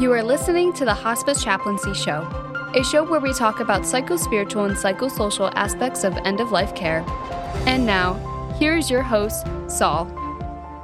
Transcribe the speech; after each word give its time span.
You 0.00 0.14
are 0.14 0.22
listening 0.22 0.72
to 0.72 0.86
the 0.86 0.94
Hospice 0.94 1.44
Chaplaincy 1.44 1.92
Show, 1.92 2.22
a 2.74 2.82
show 2.82 3.04
where 3.04 3.20
we 3.20 3.34
talk 3.34 3.60
about 3.60 3.82
psychospiritual 3.82 4.66
and 4.66 4.74
psychosocial 4.74 5.52
aspects 5.56 6.04
of 6.04 6.16
end 6.24 6.40
of 6.40 6.52
life 6.52 6.74
care. 6.74 7.04
And 7.66 7.84
now, 7.84 8.14
here 8.58 8.78
is 8.78 8.88
your 8.88 9.02
host, 9.02 9.46
Saul. 9.66 10.06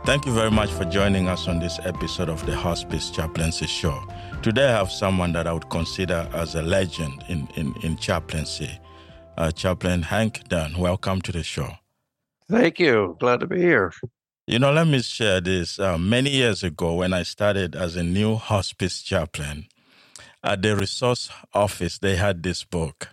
Thank 0.04 0.26
you 0.26 0.34
very 0.34 0.50
much 0.50 0.70
for 0.70 0.84
joining 0.84 1.28
us 1.28 1.48
on 1.48 1.60
this 1.60 1.80
episode 1.86 2.28
of 2.28 2.44
the 2.44 2.54
Hospice 2.54 3.08
Chaplaincy 3.08 3.66
Show. 3.66 3.98
Today, 4.42 4.66
I 4.66 4.72
have 4.72 4.92
someone 4.92 5.32
that 5.32 5.46
I 5.46 5.52
would 5.54 5.70
consider 5.70 6.28
as 6.34 6.54
a 6.54 6.60
legend 6.60 7.24
in, 7.28 7.48
in, 7.54 7.74
in 7.82 7.96
chaplaincy, 7.96 8.78
uh, 9.38 9.50
Chaplain 9.50 10.02
Hank 10.02 10.46
Dunn. 10.50 10.76
Welcome 10.76 11.22
to 11.22 11.32
the 11.32 11.42
show. 11.42 11.70
Thank 12.50 12.78
you. 12.78 13.16
Glad 13.18 13.40
to 13.40 13.46
be 13.46 13.60
here. 13.62 13.94
You 14.48 14.60
know, 14.60 14.70
let 14.70 14.86
me 14.86 15.02
share 15.02 15.40
this. 15.40 15.80
Uh, 15.80 15.98
many 15.98 16.30
years 16.30 16.62
ago, 16.62 16.94
when 16.94 17.12
I 17.12 17.24
started 17.24 17.74
as 17.74 17.96
a 17.96 18.04
new 18.04 18.36
hospice 18.36 19.02
chaplain, 19.02 19.66
at 20.44 20.62
the 20.62 20.76
resource 20.76 21.28
office, 21.52 21.98
they 21.98 22.14
had 22.14 22.44
this 22.44 22.62
book, 22.62 23.08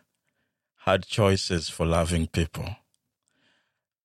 Hard 0.81 1.07
Choices 1.07 1.69
for 1.69 1.87
Loving 1.87 2.27
People. 2.27 2.75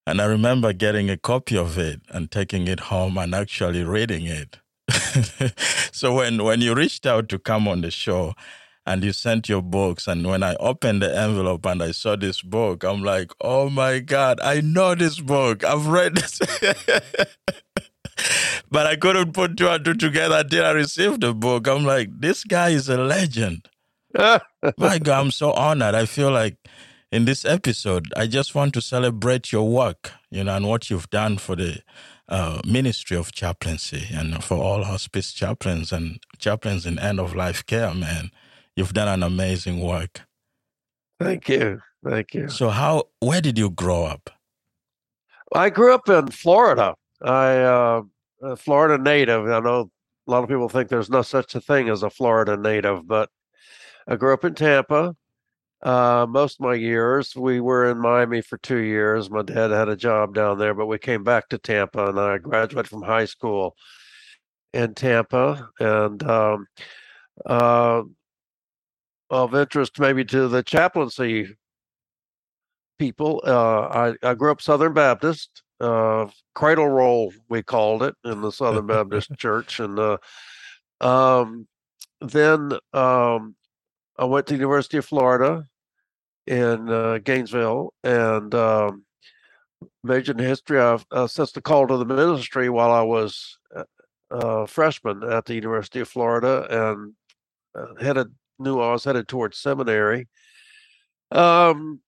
And 0.07 0.23
I 0.23 0.25
remember 0.25 0.73
getting 0.73 1.11
a 1.11 1.19
copy 1.19 1.59
of 1.59 1.77
it 1.77 2.01
and 2.09 2.31
taking 2.31 2.67
it 2.67 2.81
home 2.81 3.19
and 3.19 3.35
actually 3.35 3.85
reading 3.85 4.25
it. 4.25 4.57
so 5.93 6.15
when, 6.15 6.43
when 6.43 6.63
you 6.63 6.75
reached 6.75 7.05
out 7.05 7.29
to 7.29 7.39
come 7.39 7.69
on 7.69 7.83
the 7.83 7.91
show, 7.91 8.33
and 8.89 9.05
you 9.05 9.13
sent 9.13 9.51
your 9.51 9.61
books. 9.61 10.07
And 10.07 10.27
when 10.27 10.43
I 10.43 10.55
opened 10.57 11.03
the 11.03 11.15
envelope 11.15 11.67
and 11.67 11.83
I 11.83 11.91
saw 11.91 12.17
this 12.17 12.41
book, 12.41 12.85
I'm 12.85 13.03
like, 13.03 13.33
oh 13.43 13.69
my 13.69 13.99
God, 13.99 14.41
I 14.41 14.63
know 14.63 14.95
this 14.95 15.21
book. 15.21 15.63
I've 15.63 15.87
read 15.87 16.17
this. 16.17 16.39
but 18.71 18.87
I 18.87 18.97
couldn't 18.97 19.35
put 19.35 19.59
two 19.59 19.69
and 19.69 19.85
two 19.85 19.93
together 19.93 20.39
until 20.39 20.65
I 20.65 20.71
received 20.71 21.21
the 21.21 21.35
book. 21.35 21.69
I'm 21.69 21.85
like, 21.85 22.09
this 22.19 22.45
guy 22.45 22.71
is 22.71 22.89
a 22.89 22.97
legend. 22.97 23.69
my 24.17 24.99
God, 24.99 25.21
I'm 25.21 25.33
so 25.33 25.53
honored. 25.53 25.95
I 25.95 26.07
feel 26.07 26.31
like 26.31 26.57
in 27.13 27.27
this 27.27 27.45
episode, 27.45 28.07
I 28.17 28.27
just 28.27 28.55
want 28.55 28.73
to 28.73 28.81
celebrate 28.81 29.53
your 29.53 29.69
work, 29.69 30.13
you 30.31 30.45
know, 30.45 30.57
and 30.57 30.67
what 30.67 30.89
you've 30.89 31.11
done 31.11 31.37
for 31.37 31.57
the 31.57 31.83
uh, 32.27 32.63
ministry 32.67 33.19
of 33.19 33.33
chaplaincy 33.33 34.07
and 34.15 34.43
for 34.43 34.57
all 34.57 34.85
hospice 34.85 35.35
chaplains 35.35 35.93
and 35.93 36.21
chaplains 36.39 36.87
in 36.87 36.99
end 36.99 37.21
of 37.21 37.35
life 37.35 37.67
care, 37.67 37.93
man. 37.93 38.31
You've 38.79 38.93
done 38.93 39.09
an 39.09 39.25
amazing 39.25 39.81
work. 39.81 40.21
Thank 41.19 41.49
you. 41.49 41.81
Thank 42.05 42.33
you. 42.33 42.49
So, 42.49 42.69
how, 42.69 43.09
where 43.19 43.41
did 43.41 43.59
you 43.59 43.71
grow 43.71 44.05
up? 44.05 44.31
I 45.53 45.69
grew 45.69 45.93
up 45.93 46.09
in 46.09 46.29
Florida. 46.29 46.95
I, 47.21 47.57
uh, 47.57 48.03
a 48.41 48.55
Florida 48.55 49.03
native. 49.03 49.49
I 49.49 49.59
know 49.59 49.91
a 50.29 50.31
lot 50.31 50.45
of 50.45 50.49
people 50.49 50.69
think 50.69 50.91
there's 50.91 51.11
no 51.11 51.23
such 51.23 51.57
a 51.57 51.61
thing 51.61 51.89
as 51.89 52.05
a 52.05 52.11
Florida 52.11 52.57
native, 52.57 53.05
but 53.05 53.31
I 54.07 54.15
grew 54.15 54.33
up 54.33 54.45
in 54.45 54.55
Tampa. 54.55 55.17
Uh, 55.83 56.27
most 56.29 56.61
of 56.61 56.65
my 56.65 56.75
years, 56.75 57.35
we 57.35 57.59
were 57.59 57.91
in 57.91 57.99
Miami 57.99 58.43
for 58.43 58.59
two 58.59 58.79
years. 58.79 59.29
My 59.29 59.43
dad 59.43 59.73
had 59.73 59.89
a 59.89 59.97
job 59.97 60.37
down 60.37 60.57
there, 60.57 60.75
but 60.75 60.87
we 60.87 60.99
came 61.01 61.25
back 61.25 61.49
to 61.49 61.59
Tampa, 61.59 62.11
and 62.11 62.21
I 62.21 62.39
graduated 62.39 62.89
from 62.89 63.03
high 63.03 63.25
school 63.25 63.75
in 64.73 64.95
Tampa. 64.95 65.69
And 65.81 66.23
um, 66.23 66.69
uh, 67.45 68.03
of 69.31 69.55
interest 69.55 69.99
maybe 69.99 70.25
to 70.25 70.49
the 70.49 70.63
chaplaincy 70.63 71.57
people. 72.99 73.41
Uh, 73.47 74.15
I, 74.23 74.31
I 74.31 74.35
grew 74.35 74.51
up 74.51 74.61
Southern 74.61 74.93
Baptist, 74.93 75.63
uh, 75.81 76.27
cradle 76.55 76.89
roll, 76.89 77.33
we 77.49 77.63
called 77.63 78.03
it 78.03 78.15
in 78.25 78.41
the 78.41 78.51
Southern 78.51 78.87
Baptist 78.87 79.31
Church. 79.39 79.81
And 79.81 79.99
uh, 79.99 80.19
um, 81.01 81.67
then 82.21 82.73
um, 82.93 83.55
I 84.19 84.25
went 84.25 84.47
to 84.47 84.55
the 84.55 84.59
University 84.59 84.99
of 84.99 85.07
Florida 85.07 85.65
in 86.47 86.89
uh, 86.89 87.19
Gainesville 87.19 87.93
and 88.03 88.55
um, 88.55 89.05
majored 90.03 90.41
in 90.41 90.47
history. 90.47 90.81
I've 90.81 91.05
since 91.29 91.53
the 91.53 91.61
call 91.61 91.87
to 91.87 91.97
the 91.97 92.05
ministry 92.05 92.69
while 92.71 92.91
I 92.91 93.03
was 93.03 93.59
a 93.75 93.85
uh, 94.31 94.67
freshman 94.67 95.23
at 95.23 95.45
the 95.45 95.55
University 95.55 96.01
of 96.01 96.09
Florida 96.09 96.67
and 96.91 97.15
uh, 97.75 97.95
headed 98.03 98.33
knew 98.59 98.81
I 98.81 98.93
was 98.93 99.05
headed 99.05 99.29
towards 99.29 99.59
seminary. 99.59 100.29
Um, 101.31 102.01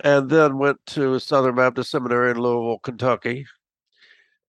and 0.00 0.28
then 0.28 0.58
went 0.58 0.78
to 0.86 1.18
Southern 1.18 1.56
Baptist 1.56 1.90
Seminary 1.90 2.30
in 2.30 2.38
Louisville, 2.38 2.78
Kentucky, 2.78 3.46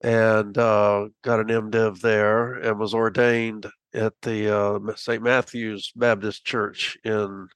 and 0.02 0.58
uh, 0.58 1.08
got 1.24 1.40
an 1.40 1.48
MDiv 1.48 2.02
there, 2.02 2.54
and 2.54 2.80
was 2.80 2.94
ordained 2.94 3.66
at 3.94 4.14
the 4.22 4.56
uh, 4.56 4.96
St. 4.96 5.24
Matthew's 5.24 5.92
Baptist 5.96 6.46
Church 6.46 6.98
in 7.04 7.48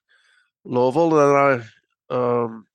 Louisville. 0.64 1.18
And 1.18 1.64
I 2.10 2.14
um, 2.14 2.66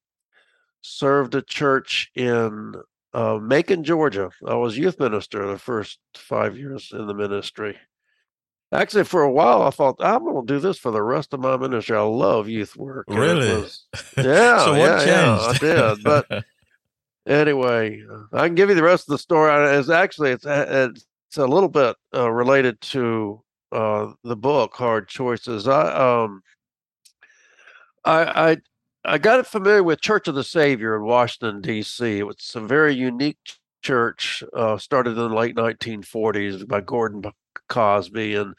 served 0.81 1.35
a 1.35 1.41
church 1.41 2.09
in 2.15 2.73
uh, 3.13 3.37
Macon, 3.41 3.83
Georgia. 3.83 4.29
I 4.47 4.55
was 4.55 4.77
youth 4.77 4.99
minister 4.99 5.45
the 5.47 5.57
first 5.57 5.99
five 6.15 6.57
years 6.57 6.91
in 6.93 7.07
the 7.07 7.13
ministry. 7.13 7.77
Actually, 8.71 9.03
for 9.03 9.23
a 9.23 9.31
while, 9.31 9.63
I 9.63 9.71
thought 9.71 9.95
I'm 9.99 10.23
going 10.23 10.45
to 10.45 10.53
do 10.53 10.59
this 10.59 10.77
for 10.77 10.91
the 10.91 11.01
rest 11.01 11.33
of 11.33 11.39
my 11.39 11.57
ministry. 11.57 11.97
I 11.97 12.01
love 12.01 12.47
youth 12.47 12.75
work. 12.75 13.05
Really? 13.09 13.61
Was, 13.61 13.85
yeah. 14.17 14.63
so 14.63 14.71
what 14.71 14.79
yeah, 14.79 14.97
changed? 14.97 15.63
Yeah, 15.63 15.91
I 15.91 15.93
did. 15.95 16.03
But 16.03 16.45
anyway, 17.27 18.03
I 18.31 18.45
can 18.45 18.53
give 18.53 18.69
you 18.69 18.75
the 18.75 18.83
rest 18.83 19.09
of 19.09 19.13
the 19.13 19.17
story. 19.17 19.51
It's 19.75 19.89
actually 19.89 20.31
it's 20.31 20.45
it's 20.45 21.37
a 21.37 21.47
little 21.47 21.69
bit 21.69 21.95
uh, 22.13 22.31
related 22.31 22.79
to 22.81 23.41
uh, 23.71 24.11
the 24.23 24.35
book 24.35 24.75
Hard 24.75 25.07
Choices. 25.07 25.67
I 25.67 26.23
um 26.23 26.43
I 28.05 28.51
I 28.51 28.57
I 29.03 29.17
got 29.17 29.39
it 29.39 29.47
familiar 29.47 29.81
with 29.81 30.01
Church 30.01 30.27
of 30.27 30.35
the 30.35 30.43
Saviour 30.43 30.95
in 30.95 31.03
Washington 31.03 31.61
D.C. 31.61 32.19
It 32.19 32.27
was 32.27 32.51
a 32.53 32.61
very 32.61 32.93
unique 32.93 33.37
church 33.81 34.43
uh, 34.53 34.77
started 34.77 35.11
in 35.11 35.17
the 35.17 35.29
late 35.29 35.55
1940s 35.55 36.67
by 36.67 36.81
Gordon 36.81 37.23
Cosby, 37.67 38.35
and 38.35 38.55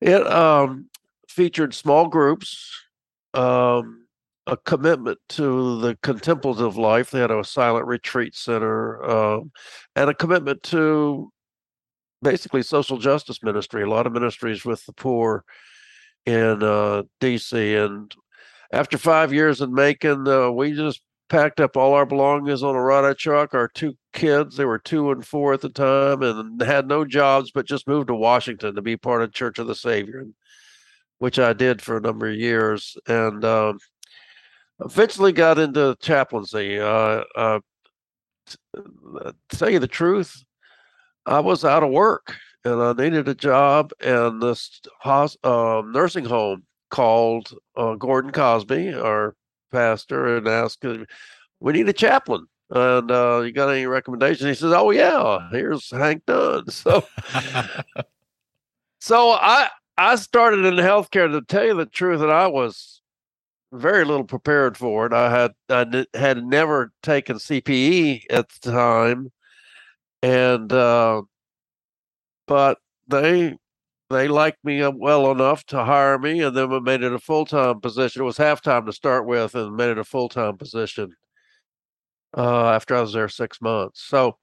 it 0.00 0.26
um, 0.26 0.88
featured 1.28 1.74
small 1.74 2.08
groups, 2.08 2.70
um, 3.34 4.06
a 4.46 4.56
commitment 4.56 5.18
to 5.30 5.80
the 5.80 5.96
contemplative 6.02 6.76
life. 6.76 7.10
They 7.10 7.20
had 7.20 7.30
a 7.30 7.44
silent 7.44 7.86
retreat 7.86 8.34
center, 8.34 9.02
uh, 9.02 9.40
and 9.96 10.10
a 10.10 10.14
commitment 10.14 10.62
to 10.64 11.30
basically 12.22 12.62
social 12.62 12.98
justice 12.98 13.42
ministry. 13.42 13.82
A 13.82 13.90
lot 13.90 14.06
of 14.06 14.12
ministries 14.12 14.64
with 14.64 14.84
the 14.86 14.92
poor 14.92 15.44
in 16.26 16.62
uh, 16.62 17.02
DC, 17.20 17.84
and 17.84 18.14
after 18.72 18.98
five 18.98 19.32
years 19.32 19.60
in 19.60 19.72
Macon, 19.74 20.26
uh, 20.28 20.50
we 20.50 20.72
just 20.72 21.02
packed 21.30 21.60
up 21.60 21.76
all 21.76 21.94
our 21.94 22.04
belongings 22.04 22.62
on 22.62 22.74
a 22.74 22.82
Ryder 22.82 23.14
truck. 23.14 23.54
Our 23.54 23.68
two 23.68 23.94
kids, 24.12 24.56
they 24.56 24.66
were 24.66 24.78
two 24.78 25.12
and 25.12 25.24
four 25.24 25.54
at 25.54 25.62
the 25.62 25.70
time, 25.70 26.22
and 26.22 26.60
had 26.60 26.86
no 26.86 27.04
jobs, 27.06 27.50
but 27.52 27.66
just 27.66 27.88
moved 27.88 28.08
to 28.08 28.14
Washington 28.14 28.74
to 28.74 28.82
be 28.82 28.96
part 28.96 29.22
of 29.22 29.32
Church 29.32 29.58
of 29.58 29.66
the 29.66 29.74
Saviour, 29.74 30.24
which 31.18 31.38
I 31.38 31.54
did 31.54 31.80
for 31.80 31.96
a 31.96 32.00
number 32.00 32.28
of 32.28 32.36
years, 32.36 32.98
and 33.06 33.42
um, 33.44 33.78
eventually 34.84 35.32
got 35.32 35.58
into 35.58 35.96
chaplaincy. 36.00 36.78
Uh, 36.78 37.22
uh, 37.36 37.60
to 38.74 39.34
tell 39.50 39.70
you 39.70 39.78
the 39.78 39.86
truth, 39.86 40.44
I 41.24 41.38
was 41.38 41.64
out 41.64 41.84
of 41.84 41.90
work 41.90 42.34
and 42.64 42.82
I 42.82 42.92
needed 42.92 43.28
a 43.28 43.34
job, 43.34 43.92
and 44.00 44.42
this 44.42 44.80
uh, 45.04 45.82
nursing 45.86 46.24
home 46.24 46.64
called 46.90 47.52
uh, 47.76 47.94
Gordon 47.94 48.32
Cosby, 48.32 48.92
our 48.94 49.34
pastor 49.70 50.36
and 50.36 50.48
asked, 50.48 50.84
"We 51.60 51.72
need 51.72 51.88
a 51.88 51.92
chaplain." 51.92 52.46
And 52.70 53.10
uh, 53.10 53.42
you 53.44 53.52
got 53.52 53.70
any 53.70 53.86
recommendations? 53.86 54.48
He 54.48 54.54
says, 54.54 54.72
"Oh 54.72 54.90
yeah, 54.90 55.48
here's 55.50 55.90
Hank 55.90 56.24
Dunn." 56.26 56.64
So, 56.70 57.04
so 59.00 59.30
I 59.30 59.68
I 59.98 60.16
started 60.16 60.64
in 60.64 60.74
healthcare. 60.74 61.30
To 61.30 61.42
tell 61.42 61.66
you 61.66 61.74
the 61.74 61.86
truth, 61.86 62.20
and 62.20 62.30
I 62.30 62.46
was 62.46 63.00
very 63.72 64.04
little 64.04 64.24
prepared 64.24 64.76
for 64.76 65.06
it. 65.06 65.12
I 65.12 65.30
had 65.30 65.52
I 65.68 66.06
had 66.14 66.44
never 66.44 66.92
taken 67.02 67.36
CPE 67.36 68.24
at 68.30 68.48
the 68.48 68.70
time, 68.70 69.32
and 70.22 70.72
uh, 70.72 71.22
but 72.46 72.78
they 73.08 73.56
they 74.10 74.26
liked 74.26 74.64
me 74.64 74.82
uh, 74.82 74.90
well 74.90 75.30
enough 75.30 75.64
to 75.66 75.84
hire 75.84 76.18
me, 76.18 76.42
and 76.42 76.56
then 76.56 76.68
we 76.68 76.80
made 76.80 77.02
it 77.02 77.12
a 77.12 77.18
full 77.18 77.46
time 77.46 77.80
position. 77.80 78.22
It 78.22 78.24
was 78.24 78.36
half 78.36 78.60
time 78.60 78.84
to 78.86 78.92
start 78.92 79.26
with, 79.26 79.54
and 79.54 79.76
made 79.76 79.90
it 79.90 79.98
a 79.98 80.04
full 80.04 80.28
time 80.28 80.58
position 80.58 81.14
uh, 82.36 82.70
after 82.70 82.96
I 82.96 83.00
was 83.00 83.12
there 83.12 83.28
six 83.28 83.60
months. 83.60 84.02
So, 84.02 84.36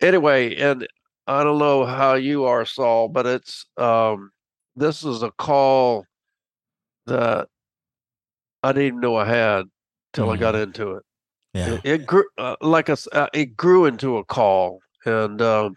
anyway, 0.00 0.56
and 0.56 0.86
I 1.26 1.44
don't 1.44 1.58
know 1.58 1.84
how 1.84 2.14
you 2.14 2.44
are, 2.44 2.64
Saul, 2.64 3.08
but 3.08 3.24
it's 3.26 3.66
um, 3.76 4.32
this 4.74 5.04
is 5.04 5.22
a 5.22 5.30
call 5.30 6.04
that 7.06 7.48
I 8.62 8.72
didn't 8.72 8.86
even 8.86 9.00
know 9.00 9.16
I 9.16 9.26
had 9.26 9.66
till 10.12 10.26
mm. 10.26 10.34
I 10.34 10.36
got 10.36 10.54
mm-hmm. 10.54 10.64
into 10.64 10.92
it. 10.92 11.02
Yeah, 11.54 11.74
it, 11.74 11.80
it 11.84 12.06
grew 12.06 12.24
uh, 12.36 12.56
like 12.60 12.88
a 12.88 12.96
uh, 13.12 13.28
it 13.32 13.56
grew 13.56 13.86
into 13.86 14.16
a 14.16 14.24
call, 14.24 14.80
and 15.04 15.40
um, 15.40 15.76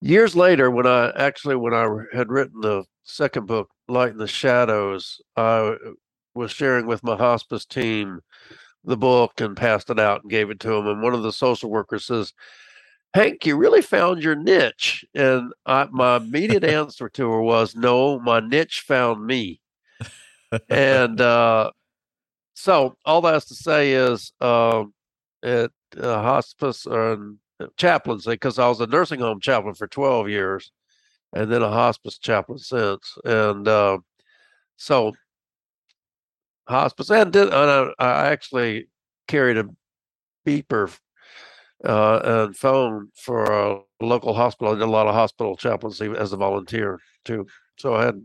years 0.00 0.36
later, 0.36 0.70
when 0.70 0.86
I 0.86 1.10
actually 1.16 1.56
when 1.56 1.74
I 1.74 1.88
had 2.12 2.30
written 2.30 2.60
the 2.60 2.84
second 3.04 3.46
book, 3.46 3.70
Light 3.88 4.12
in 4.12 4.18
the 4.18 4.28
Shadows, 4.28 5.20
I 5.36 5.76
was 6.34 6.52
sharing 6.52 6.86
with 6.86 7.02
my 7.02 7.16
hospice 7.16 7.64
team 7.64 8.20
the 8.84 8.96
book 8.96 9.40
and 9.40 9.56
passed 9.56 9.90
it 9.90 9.98
out 9.98 10.22
and 10.22 10.30
gave 10.30 10.50
it 10.50 10.60
to 10.60 10.68
them. 10.68 10.86
And 10.86 11.02
one 11.02 11.14
of 11.14 11.22
the 11.22 11.32
social 11.32 11.70
workers 11.70 12.06
says, 12.06 12.32
Hank, 13.14 13.46
you 13.46 13.56
really 13.56 13.82
found 13.82 14.22
your 14.22 14.34
niche. 14.36 15.04
And 15.14 15.52
I, 15.66 15.88
my 15.90 16.16
immediate 16.16 16.64
answer 16.64 17.08
to 17.08 17.30
her 17.30 17.42
was, 17.42 17.74
No, 17.74 18.18
my 18.20 18.40
niche 18.40 18.84
found 18.86 19.26
me. 19.26 19.60
and 20.68 21.20
uh, 21.20 21.70
so 22.54 22.96
all 23.04 23.20
that's 23.20 23.46
to 23.46 23.54
say 23.54 23.92
is 23.92 24.32
uh, 24.40 24.84
at 25.42 25.70
uh, 25.96 26.22
hospice 26.22 26.86
and 26.86 27.38
chaplaincy, 27.76 28.30
because 28.30 28.58
I 28.58 28.68
was 28.68 28.80
a 28.80 28.86
nursing 28.86 29.20
home 29.20 29.40
chaplain 29.40 29.74
for 29.74 29.86
12 29.86 30.28
years 30.28 30.70
and 31.32 31.50
then 31.50 31.62
a 31.62 31.70
hospice 31.70 32.18
chaplain 32.18 32.58
since. 32.58 33.16
And 33.24 33.66
uh, 33.66 33.98
so 34.76 35.12
hospice 36.68 37.10
and 37.10 37.32
did 37.32 37.48
and 37.48 37.54
I, 37.54 38.04
I 38.04 38.26
actually 38.28 38.88
carried 39.26 39.58
a 39.58 39.68
beeper 40.46 40.96
uh, 41.84 42.20
and 42.24 42.56
phone 42.56 43.08
for 43.14 43.44
a 43.44 43.80
local 44.00 44.34
hospital. 44.34 44.72
I 44.74 44.78
did 44.78 44.82
a 44.82 44.90
lot 44.90 45.06
of 45.06 45.14
hospital 45.14 45.56
chaplaincy 45.56 46.10
as 46.16 46.32
a 46.32 46.36
volunteer 46.36 47.00
too. 47.24 47.46
So 47.78 47.94
I 47.94 48.06
had 48.06 48.22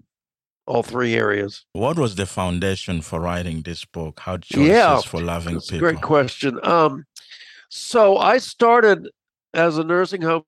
all 0.65 0.83
three 0.83 1.15
areas. 1.15 1.65
What 1.73 1.99
was 1.99 2.15
the 2.15 2.25
foundation 2.25 3.01
for 3.01 3.19
writing 3.19 3.61
this 3.61 3.85
book? 3.85 4.19
Hard 4.21 4.43
choices 4.43 4.69
yeah, 4.69 5.01
for 5.01 5.21
loving 5.21 5.59
people? 5.59 5.79
great 5.79 6.01
question. 6.01 6.59
Um, 6.63 7.05
so 7.69 8.17
I 8.17 8.37
started 8.37 9.09
as 9.53 9.77
a 9.77 9.83
nursing 9.83 10.21
home 10.21 10.43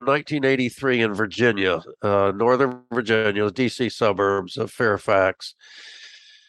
1983 0.00 1.00
in 1.00 1.14
Virginia, 1.14 1.82
uh, 2.02 2.32
Northern 2.34 2.82
Virginia, 2.92 3.50
DC 3.50 3.90
suburbs 3.90 4.56
of 4.56 4.70
Fairfax. 4.70 5.54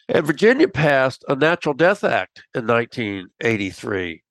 And 0.08 0.26
Virginia 0.26 0.68
passed 0.68 1.24
a 1.28 1.34
Natural 1.34 1.74
Death 1.74 2.04
Act 2.04 2.44
in 2.54 2.66
1983. 2.66 4.22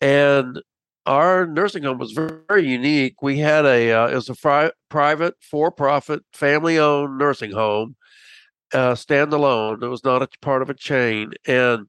And 0.00 0.60
our 1.06 1.46
nursing 1.46 1.84
home 1.84 1.98
was 1.98 2.12
very, 2.12 2.68
unique. 2.68 3.22
We 3.22 3.38
had 3.38 3.64
a, 3.64 3.92
uh, 3.92 4.08
it 4.08 4.14
was 4.14 4.28
a 4.28 4.34
fri- 4.34 4.72
private, 4.88 5.34
for 5.40 5.70
profit, 5.70 6.22
family 6.32 6.78
owned 6.78 7.18
nursing 7.18 7.52
home, 7.52 7.96
uh, 8.72 8.94
standalone. 8.94 9.82
It 9.82 9.88
was 9.88 10.04
not 10.04 10.22
a 10.22 10.28
part 10.40 10.62
of 10.62 10.70
a 10.70 10.74
chain. 10.74 11.32
And 11.46 11.86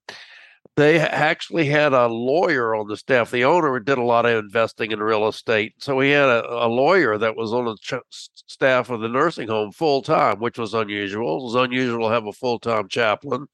they 0.75 1.00
actually 1.00 1.65
had 1.65 1.94
a 1.94 2.07
lawyer 2.07 2.75
on 2.75 2.88
the 2.88 2.97
staff. 2.97 3.31
The 3.31 3.45
owner 3.45 3.79
did 3.79 3.97
a 3.97 4.03
lot 4.03 4.25
of 4.25 4.44
investing 4.44 4.91
in 4.91 5.00
real 5.00 5.27
estate. 5.27 5.73
So 5.79 6.00
he 6.00 6.12
had 6.12 6.27
a, 6.27 6.65
a 6.65 6.67
lawyer 6.67 7.17
that 7.17 7.35
was 7.35 7.53
on 7.53 7.65
the 7.65 7.77
ch- 7.77 8.29
staff 8.47 8.89
of 8.89 9.00
the 9.00 9.07
nursing 9.07 9.47
home 9.47 9.71
full 9.71 10.01
time, 10.01 10.39
which 10.39 10.57
was 10.57 10.73
unusual. 10.73 11.39
It 11.39 11.44
was 11.44 11.56
unusual 11.56 12.07
to 12.07 12.13
have 12.13 12.25
a 12.25 12.33
full 12.33 12.59
time 12.59 12.88
chaplain. 12.89 13.47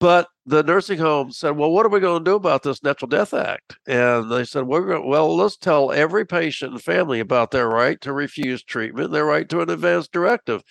But 0.00 0.28
the 0.44 0.62
nursing 0.62 0.98
home 0.98 1.32
said, 1.32 1.52
"Well, 1.52 1.70
what 1.70 1.86
are 1.86 1.90
we 1.90 2.00
going 2.00 2.22
to 2.22 2.30
do 2.30 2.34
about 2.34 2.62
this 2.62 2.82
Natural 2.82 3.08
Death 3.08 3.32
Act?" 3.32 3.78
And 3.86 4.30
they 4.30 4.44
said, 4.44 4.66
"We're 4.66 4.84
going, 4.86 5.08
well, 5.08 5.34
let's 5.34 5.56
tell 5.56 5.92
every 5.92 6.26
patient 6.26 6.72
and 6.72 6.82
family 6.82 7.20
about 7.20 7.52
their 7.52 7.68
right 7.68 7.98
to 8.02 8.12
refuse 8.12 8.62
treatment, 8.62 9.12
their 9.12 9.24
right 9.24 9.48
to 9.48 9.62
an 9.62 9.70
advance 9.70 10.08
directive." 10.08 10.62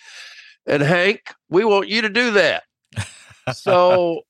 And 0.66 0.82
Hank, 0.82 1.34
we 1.48 1.64
want 1.64 1.88
you 1.88 2.02
to 2.02 2.08
do 2.08 2.30
that. 2.32 2.62
so 3.52 4.22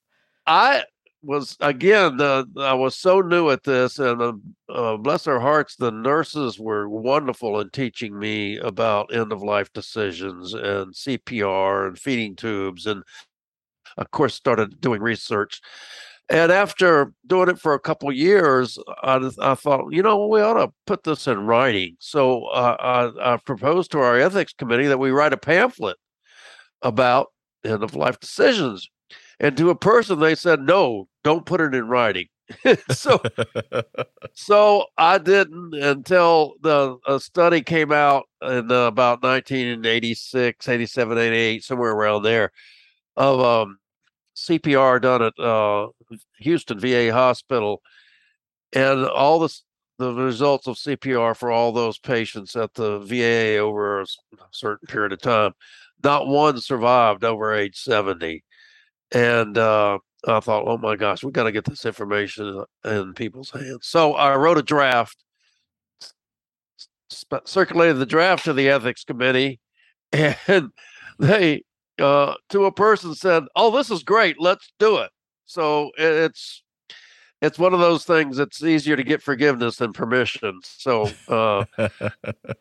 I 0.46 0.84
was 1.22 1.56
again 1.60 2.18
the 2.18 2.46
I 2.58 2.74
was 2.74 2.96
so 2.96 3.20
new 3.20 3.50
at 3.50 3.64
this, 3.64 3.98
and 3.98 4.20
uh, 4.20 4.32
uh, 4.68 4.96
bless 4.96 5.24
their 5.24 5.40
hearts, 5.40 5.76
the 5.76 5.90
nurses 5.90 6.58
were 6.58 6.88
wonderful 6.88 7.60
in 7.60 7.70
teaching 7.70 8.18
me 8.18 8.58
about 8.58 9.14
end 9.14 9.32
of 9.32 9.42
life 9.42 9.72
decisions 9.72 10.52
and 10.54 10.92
CPR 10.94 11.88
and 11.88 11.98
feeding 11.98 12.36
tubes, 12.36 12.86
and 12.86 13.02
of 13.98 14.10
course 14.10 14.34
started 14.34 14.80
doing 14.80 15.00
research. 15.02 15.60
And 16.30 16.50
after 16.50 17.12
doing 17.26 17.50
it 17.50 17.58
for 17.58 17.74
a 17.74 17.80
couple 17.80 18.10
years, 18.10 18.78
I, 19.02 19.30
I 19.40 19.54
thought, 19.54 19.92
you 19.92 20.02
know, 20.02 20.26
we 20.26 20.40
ought 20.40 20.54
to 20.54 20.72
put 20.86 21.02
this 21.04 21.26
in 21.26 21.40
writing. 21.46 21.96
So 22.00 22.46
uh, 22.46 23.12
I, 23.20 23.34
I 23.34 23.36
proposed 23.38 23.90
to 23.92 23.98
our 24.00 24.18
ethics 24.18 24.54
committee 24.54 24.86
that 24.86 24.98
we 24.98 25.10
write 25.10 25.34
a 25.34 25.36
pamphlet 25.36 25.98
about 26.82 27.28
end 27.64 27.82
of 27.82 27.94
life 27.94 28.20
decisions. 28.20 28.88
And 29.40 29.56
to 29.56 29.70
a 29.70 29.74
person, 29.74 30.20
they 30.20 30.34
said, 30.34 30.60
no, 30.60 31.08
don't 31.22 31.46
put 31.46 31.60
it 31.60 31.74
in 31.74 31.88
writing. 31.88 32.26
so, 32.90 33.20
so 34.34 34.86
I 34.98 35.18
didn't 35.18 35.74
until 35.74 36.54
the 36.60 36.98
a 37.06 37.18
study 37.18 37.62
came 37.62 37.90
out 37.90 38.24
in 38.42 38.70
uh, 38.70 38.86
about 38.86 39.22
1986, 39.22 40.68
87, 40.68 41.18
88, 41.18 41.64
somewhere 41.64 41.92
around 41.92 42.22
there, 42.22 42.52
of 43.16 43.40
um, 43.40 43.78
CPR 44.36 45.00
done 45.00 45.22
at 45.22 45.38
uh, 45.38 45.88
Houston 46.40 46.78
VA 46.78 47.12
Hospital, 47.12 47.80
and 48.72 49.06
all 49.06 49.38
the 49.38 49.58
the 49.98 50.12
results 50.12 50.66
of 50.66 50.76
CPR 50.76 51.36
for 51.36 51.50
all 51.50 51.72
those 51.72 51.98
patients 51.98 52.56
at 52.56 52.74
the 52.74 52.98
VA 52.98 53.58
over 53.58 54.00
a 54.02 54.06
certain 54.50 54.86
period 54.88 55.12
of 55.12 55.20
time, 55.20 55.52
not 56.02 56.26
one 56.26 56.60
survived 56.60 57.24
over 57.24 57.54
age 57.54 57.78
70. 57.78 58.42
And 59.12 59.56
uh, 59.58 59.98
I 60.26 60.40
thought, 60.40 60.64
oh 60.66 60.78
my 60.78 60.96
gosh, 60.96 61.22
we 61.22 61.30
got 61.30 61.44
to 61.44 61.52
get 61.52 61.64
this 61.64 61.84
information 61.84 62.64
in 62.84 63.14
people's 63.14 63.50
hands. 63.50 63.86
So 63.86 64.14
I 64.14 64.34
wrote 64.36 64.58
a 64.58 64.62
draft, 64.62 65.22
circulated 67.44 67.98
the 67.98 68.06
draft 68.06 68.44
to 68.44 68.52
the 68.52 68.68
ethics 68.68 69.04
committee, 69.04 69.60
and 70.12 70.70
they, 71.18 71.62
uh, 71.98 72.34
to 72.48 72.64
a 72.64 72.72
person, 72.72 73.14
said, 73.14 73.44
"Oh, 73.54 73.70
this 73.70 73.90
is 73.90 74.02
great. 74.02 74.40
Let's 74.40 74.72
do 74.78 74.98
it." 74.98 75.10
So 75.46 75.92
it's 75.96 76.63
it's 77.42 77.58
one 77.58 77.74
of 77.74 77.80
those 77.80 78.04
things 78.04 78.36
that's 78.36 78.62
easier 78.62 78.96
to 78.96 79.02
get 79.02 79.22
forgiveness 79.22 79.76
than 79.76 79.92
permission. 79.92 80.60
So 80.62 81.10
uh, 81.28 81.64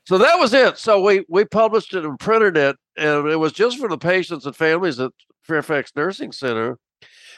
so 0.06 0.18
that 0.18 0.40
was 0.40 0.54
it. 0.54 0.78
So 0.78 1.02
we 1.02 1.26
we 1.30 1.46
published 1.46 1.94
it 1.94 2.06
and 2.06 2.20
printed 2.20 2.58
it, 2.58 2.76
and 2.98 3.28
it 3.28 3.38
was 3.38 3.54
just 3.54 3.80
for 3.80 3.88
the 3.88 3.98
patients 3.98 4.46
and 4.46 4.56
families 4.56 5.00
at 5.00 5.12
Fairfax 5.42 5.92
Nursing 5.96 6.32
Center. 6.32 6.78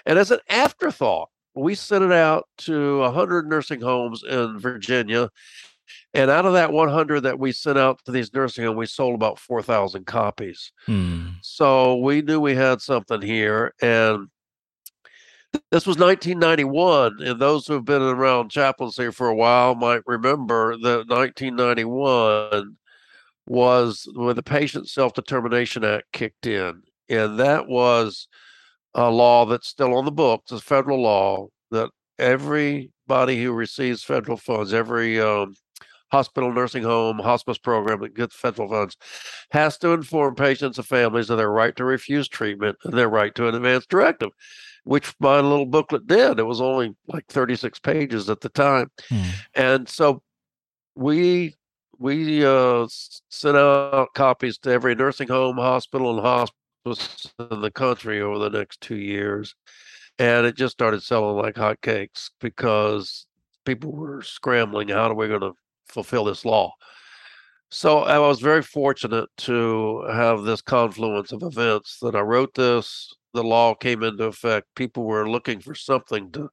And 0.06 0.20
as 0.20 0.32
an 0.32 0.40
afterthought, 0.50 1.30
we 1.56 1.74
sent 1.76 2.04
it 2.04 2.12
out 2.12 2.48
to 2.60 3.00
100 3.00 3.48
nursing 3.48 3.82
homes 3.82 4.24
in 4.24 4.60
Virginia. 4.60 5.30
And 6.14 6.32
out 6.32 6.46
of 6.46 6.54
that 6.54 6.72
100 6.72 7.22
that 7.22 7.40
we 7.40 7.52
sent 7.52 7.78
out 7.78 8.00
to 8.06 8.12
these 8.12 8.34
nursing 8.34 8.66
homes, 8.66 8.78
we 8.78 8.86
sold 8.86 9.16
about 9.16 9.40
4,000 9.40 10.06
copies. 10.06 10.72
Hmm. 10.86 11.28
So 11.42 11.98
we 11.98 12.22
knew 12.22 12.40
we 12.40 12.56
had 12.56 12.82
something 12.82 13.22
here. 13.22 13.74
And 13.82 14.28
this 15.72 15.86
was 15.86 15.98
1991. 15.98 17.18
And 17.22 17.40
those 17.40 17.68
who 17.68 17.74
have 17.74 17.86
been 17.86 18.02
around 18.02 18.50
chaplaincy 18.50 19.12
for 19.12 19.28
a 19.28 19.36
while 19.36 19.76
might 19.76 20.02
remember 20.06 20.78
that 20.78 21.08
1991 21.08 22.78
was 23.48 24.08
when 24.16 24.36
the 24.36 24.44
Patient 24.44 24.90
Self 24.90 25.14
Determination 25.14 25.84
Act 25.84 26.06
kicked 26.12 26.48
in. 26.48 26.82
And 27.10 27.40
that 27.40 27.68
was 27.68 28.28
a 28.94 29.10
law 29.10 29.46
that's 29.46 29.68
still 29.68 29.96
on 29.96 30.06
the 30.06 30.12
books, 30.12 30.52
a 30.52 30.60
federal 30.60 31.02
law 31.02 31.48
that 31.72 31.90
everybody 32.18 33.44
who 33.44 33.52
receives 33.52 34.04
federal 34.04 34.38
funds, 34.38 34.74
every 34.74 35.20
um, 35.20 35.54
hospital, 36.12 36.52
nursing 36.52 36.84
home, 36.84 37.20
hospice 37.20 37.58
program 37.58 38.00
that 38.02 38.16
gets 38.16 38.36
federal 38.36 38.70
funds, 38.70 38.96
has 39.52 39.78
to 39.80 39.90
inform 39.90 40.36
patients 40.36 40.78
and 40.78 40.88
families 40.88 41.30
of 41.30 41.38
their 41.38 41.52
right 41.52 41.76
to 41.76 41.84
refuse 41.84 42.28
treatment 42.28 42.78
and 42.84 42.94
their 42.94 43.10
right 43.10 43.36
to 43.36 43.48
an 43.48 43.56
advance 43.56 43.86
directive, 43.86 44.30
which 44.86 45.14
my 45.20 45.40
little 45.40 45.66
booklet 45.66 46.08
did. 46.08 46.40
It 46.40 46.46
was 46.46 46.62
only 46.62 46.96
like 47.08 47.26
36 47.28 47.80
pages 47.80 48.30
at 48.30 48.40
the 48.40 48.50
time. 48.50 48.90
Hmm. 49.10 49.30
And 49.54 49.90
so 49.90 50.22
we 50.96 51.56
we 51.98 52.46
uh, 52.46 52.88
sent 53.30 53.58
out 53.58 54.14
copies 54.14 54.58
to 54.60 54.70
every 54.72 54.96
nursing 54.96 55.28
home, 55.28 55.58
hospital, 55.58 56.12
and 56.12 56.20
hospital 56.20 56.56
in 57.52 57.62
the 57.62 57.72
country 57.72 58.22
over 58.22 58.38
the 58.38 58.58
next 58.58 58.82
two 58.82 58.98
years. 58.98 59.56
And 60.20 60.46
it 60.46 60.56
just 60.56 60.74
started 60.74 61.04
selling 61.04 61.38
like 61.38 61.56
hotcakes 61.56 62.30
because 62.40 63.28
people 63.66 63.92
were 63.92 64.22
scrambling. 64.22 64.90
How 64.90 65.10
are 65.10 65.16
we 65.16 65.28
going 65.28 65.42
to 65.42 65.54
fulfill 65.88 66.26
this 66.26 66.46
law? 66.46 66.74
So 67.72 68.00
I 68.00 68.20
was 68.20 68.40
very 68.40 68.62
fortunate 68.62 69.30
to 69.38 70.06
have 70.12 70.44
this 70.44 70.62
confluence 70.62 71.32
of 71.32 71.44
events 71.44 71.98
that 72.02 72.16
I 72.16 72.22
wrote 72.22 72.54
this, 72.54 73.14
the 73.36 73.44
law 73.44 73.76
came 73.76 74.02
into 74.04 74.26
effect. 74.26 74.68
People 74.76 75.04
were 75.04 75.30
looking 75.30 75.60
for 75.60 75.76
something 75.76 76.32
to 76.32 76.50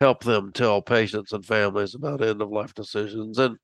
help 0.00 0.24
them 0.24 0.52
tell 0.52 0.82
patients 0.82 1.32
and 1.32 1.44
families 1.46 1.94
about 1.94 2.22
end 2.22 2.42
of 2.42 2.50
life 2.50 2.74
decisions. 2.74 3.38
And 3.38 3.58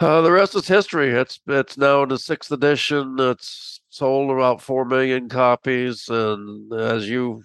uh, 0.00 0.20
the 0.20 0.32
rest 0.32 0.54
is 0.54 0.68
history. 0.68 1.10
It's 1.10 1.40
it's 1.46 1.76
now 1.76 2.04
in 2.04 2.08
the 2.08 2.18
sixth 2.18 2.52
edition. 2.52 3.16
It's 3.18 3.80
sold 3.90 4.30
about 4.30 4.62
four 4.62 4.84
million 4.84 5.28
copies, 5.28 6.08
and 6.08 6.72
as 6.72 7.08
you 7.08 7.42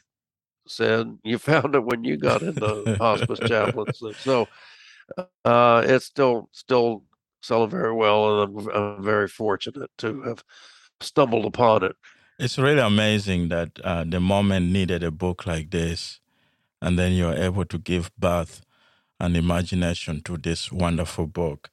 said, 0.68 1.18
you 1.24 1.38
found 1.40 1.76
it 1.76 1.84
when 1.84 2.04
you 2.04 2.18
got 2.18 2.44
into 2.44 2.96
hospice 3.00 3.40
chaplaincy. 3.48 4.14
So 4.20 4.48
uh, 5.46 5.84
it's 5.86 6.06
still 6.06 6.50
still 6.52 7.04
selling 7.42 7.72
very 7.72 7.94
well, 7.94 8.44
and 8.44 8.60
I'm, 8.60 8.70
I'm 8.70 9.04
very 9.04 9.28
fortunate 9.28 9.90
to 9.98 10.22
have 10.22 10.44
stumbled 11.02 11.46
upon 11.46 11.84
it. 11.84 11.96
It's 12.40 12.58
really 12.58 12.80
amazing 12.82 13.50
that 13.50 13.80
uh, 13.84 14.04
the 14.08 14.20
moment 14.20 14.72
needed 14.72 15.04
a 15.04 15.12
book 15.12 15.46
like 15.46 15.70
this, 15.70 16.20
and 16.82 16.98
then 16.98 17.14
you're 17.14 17.34
able 17.36 17.66
to 17.66 17.78
give 17.78 18.12
birth 18.18 18.62
and 19.20 19.38
imagination 19.38 20.22
to 20.24 20.38
this 20.38 20.72
wonderful 20.72 21.28
book. 21.28 21.70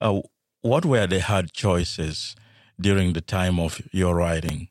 Uh, 0.00 0.20
what 0.60 0.84
were 0.84 1.06
the 1.06 1.20
hard 1.20 1.52
choices 1.52 2.36
during 2.80 3.12
the 3.12 3.20
time 3.20 3.58
of 3.58 3.80
your 3.90 4.14
writing? 4.14 4.68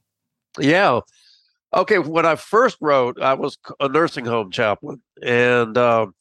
Yeah. 0.60 1.02
Okay. 1.74 2.00
When 2.00 2.26
I 2.26 2.36
first 2.36 2.78
wrote, 2.80 3.20
I 3.22 3.34
was 3.34 3.58
a 3.80 3.90
nursing 3.90 4.26
home 4.26 4.52
chaplain. 4.52 5.02
And 5.22 5.78
um, 5.78 6.14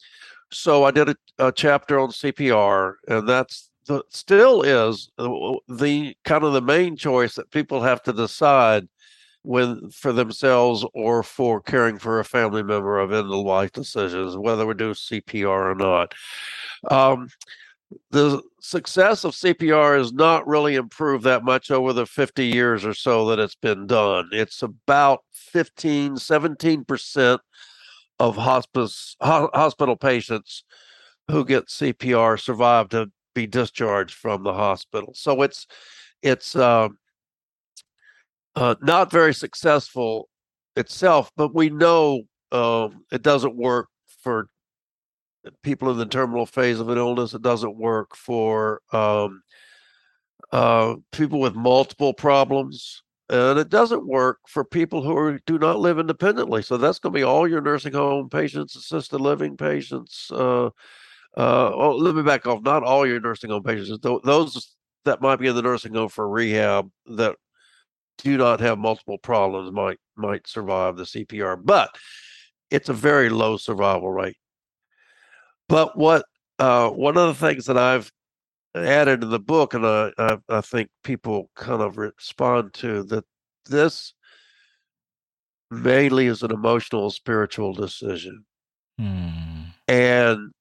so 0.50 0.84
I 0.84 0.90
did 0.90 1.10
a, 1.10 1.16
a, 1.38 1.52
chapter 1.52 1.98
on 1.98 2.10
CPR, 2.10 2.94
and 3.08 3.28
that's 3.28 3.65
the, 3.86 4.02
still 4.08 4.62
is 4.62 5.10
the 5.16 6.14
kind 6.24 6.44
of 6.44 6.52
the 6.52 6.62
main 6.62 6.96
choice 6.96 7.34
that 7.34 7.50
people 7.50 7.82
have 7.82 8.02
to 8.04 8.12
decide 8.12 8.88
when 9.42 9.88
for 9.90 10.12
themselves 10.12 10.84
or 10.92 11.22
for 11.22 11.60
caring 11.60 11.98
for 11.98 12.18
a 12.18 12.24
family 12.24 12.64
member 12.64 12.98
of 12.98 13.12
end 13.12 13.26
of 13.26 13.44
life 13.44 13.70
decisions, 13.72 14.36
whether 14.36 14.66
we 14.66 14.74
do 14.74 14.90
CPR 14.90 15.70
or 15.70 15.74
not. 15.74 16.14
Um, 16.90 17.28
the 18.10 18.42
success 18.60 19.22
of 19.22 19.32
CPR 19.34 19.98
has 19.98 20.12
not 20.12 20.46
really 20.48 20.74
improved 20.74 21.22
that 21.24 21.44
much 21.44 21.70
over 21.70 21.92
the 21.92 22.06
50 22.06 22.44
years 22.44 22.84
or 22.84 22.92
so 22.92 23.26
that 23.26 23.38
it's 23.38 23.54
been 23.54 23.86
done. 23.86 24.28
It's 24.32 24.62
about 24.62 25.20
15, 25.32 26.16
17% 26.16 27.38
of 28.18 28.36
hospice 28.36 29.16
ho- 29.20 29.50
hospital 29.54 29.94
patients 29.96 30.64
who 31.30 31.44
get 31.44 31.66
CPR 31.66 32.40
survive 32.40 32.88
to 32.88 33.10
be 33.36 33.46
discharged 33.46 34.14
from 34.14 34.42
the 34.42 34.52
hospital. 34.52 35.12
So 35.14 35.42
it's 35.42 35.66
it's 36.22 36.56
uh, 36.56 36.88
uh, 38.56 38.74
not 38.80 39.12
very 39.12 39.34
successful 39.34 40.28
itself, 40.74 41.30
but 41.36 41.54
we 41.54 41.68
know 41.70 42.22
um, 42.50 43.04
it 43.12 43.22
doesn't 43.22 43.54
work 43.54 43.88
for 44.22 44.48
people 45.62 45.90
in 45.90 45.98
the 45.98 46.06
terminal 46.06 46.46
phase 46.46 46.80
of 46.80 46.88
an 46.88 46.98
illness. 46.98 47.34
It 47.34 47.42
doesn't 47.42 47.76
work 47.76 48.16
for 48.16 48.80
um, 48.92 49.42
uh, 50.50 50.96
people 51.12 51.38
with 51.38 51.54
multiple 51.54 52.14
problems. 52.14 53.02
And 53.28 53.58
it 53.58 53.68
doesn't 53.68 54.06
work 54.06 54.38
for 54.46 54.64
people 54.64 55.02
who 55.02 55.16
are, 55.16 55.40
do 55.46 55.58
not 55.58 55.80
live 55.80 55.98
independently. 55.98 56.62
So 56.62 56.76
that's 56.76 57.00
going 57.00 57.12
to 57.12 57.18
be 57.18 57.24
all 57.24 57.48
your 57.48 57.60
nursing 57.60 57.92
home 57.92 58.30
patients, 58.30 58.76
assisted 58.76 59.20
living 59.20 59.56
patients. 59.56 60.30
Uh, 61.36 61.70
oh, 61.74 61.96
let 61.96 62.14
me 62.14 62.22
back 62.22 62.46
off. 62.46 62.62
Not 62.62 62.82
all 62.82 63.06
your 63.06 63.20
nursing 63.20 63.50
home 63.50 63.62
patients. 63.62 63.98
Those 64.02 64.76
that 65.04 65.20
might 65.20 65.36
be 65.36 65.48
in 65.48 65.54
the 65.54 65.62
nursing 65.62 65.94
home 65.94 66.08
for 66.08 66.28
rehab 66.28 66.90
that 67.06 67.36
do 68.18 68.36
not 68.36 68.60
have 68.60 68.78
multiple 68.78 69.18
problems 69.18 69.72
might 69.72 69.98
might 70.16 70.46
survive 70.46 70.96
the 70.96 71.04
CPR, 71.04 71.60
but 71.62 71.90
it's 72.70 72.88
a 72.88 72.94
very 72.94 73.28
low 73.28 73.56
survival 73.56 74.10
rate. 74.10 74.36
But 75.68 75.96
what 75.96 76.24
uh, 76.58 76.90
one 76.90 77.16
of 77.16 77.28
the 77.28 77.46
things 77.46 77.66
that 77.66 77.76
I've 77.76 78.10
added 78.74 79.22
in 79.22 79.30
the 79.30 79.38
book, 79.38 79.74
and 79.74 79.86
I, 79.86 80.12
I, 80.18 80.38
I 80.48 80.60
think 80.60 80.88
people 81.02 81.50
kind 81.54 81.82
of 81.82 81.98
respond 81.98 82.74
to 82.74 83.02
that 83.04 83.24
this 83.66 84.14
mainly 85.70 86.26
is 86.26 86.42
an 86.42 86.52
emotional, 86.52 87.10
spiritual 87.10 87.74
decision, 87.74 88.44
hmm. 88.98 89.64
and 89.88 90.52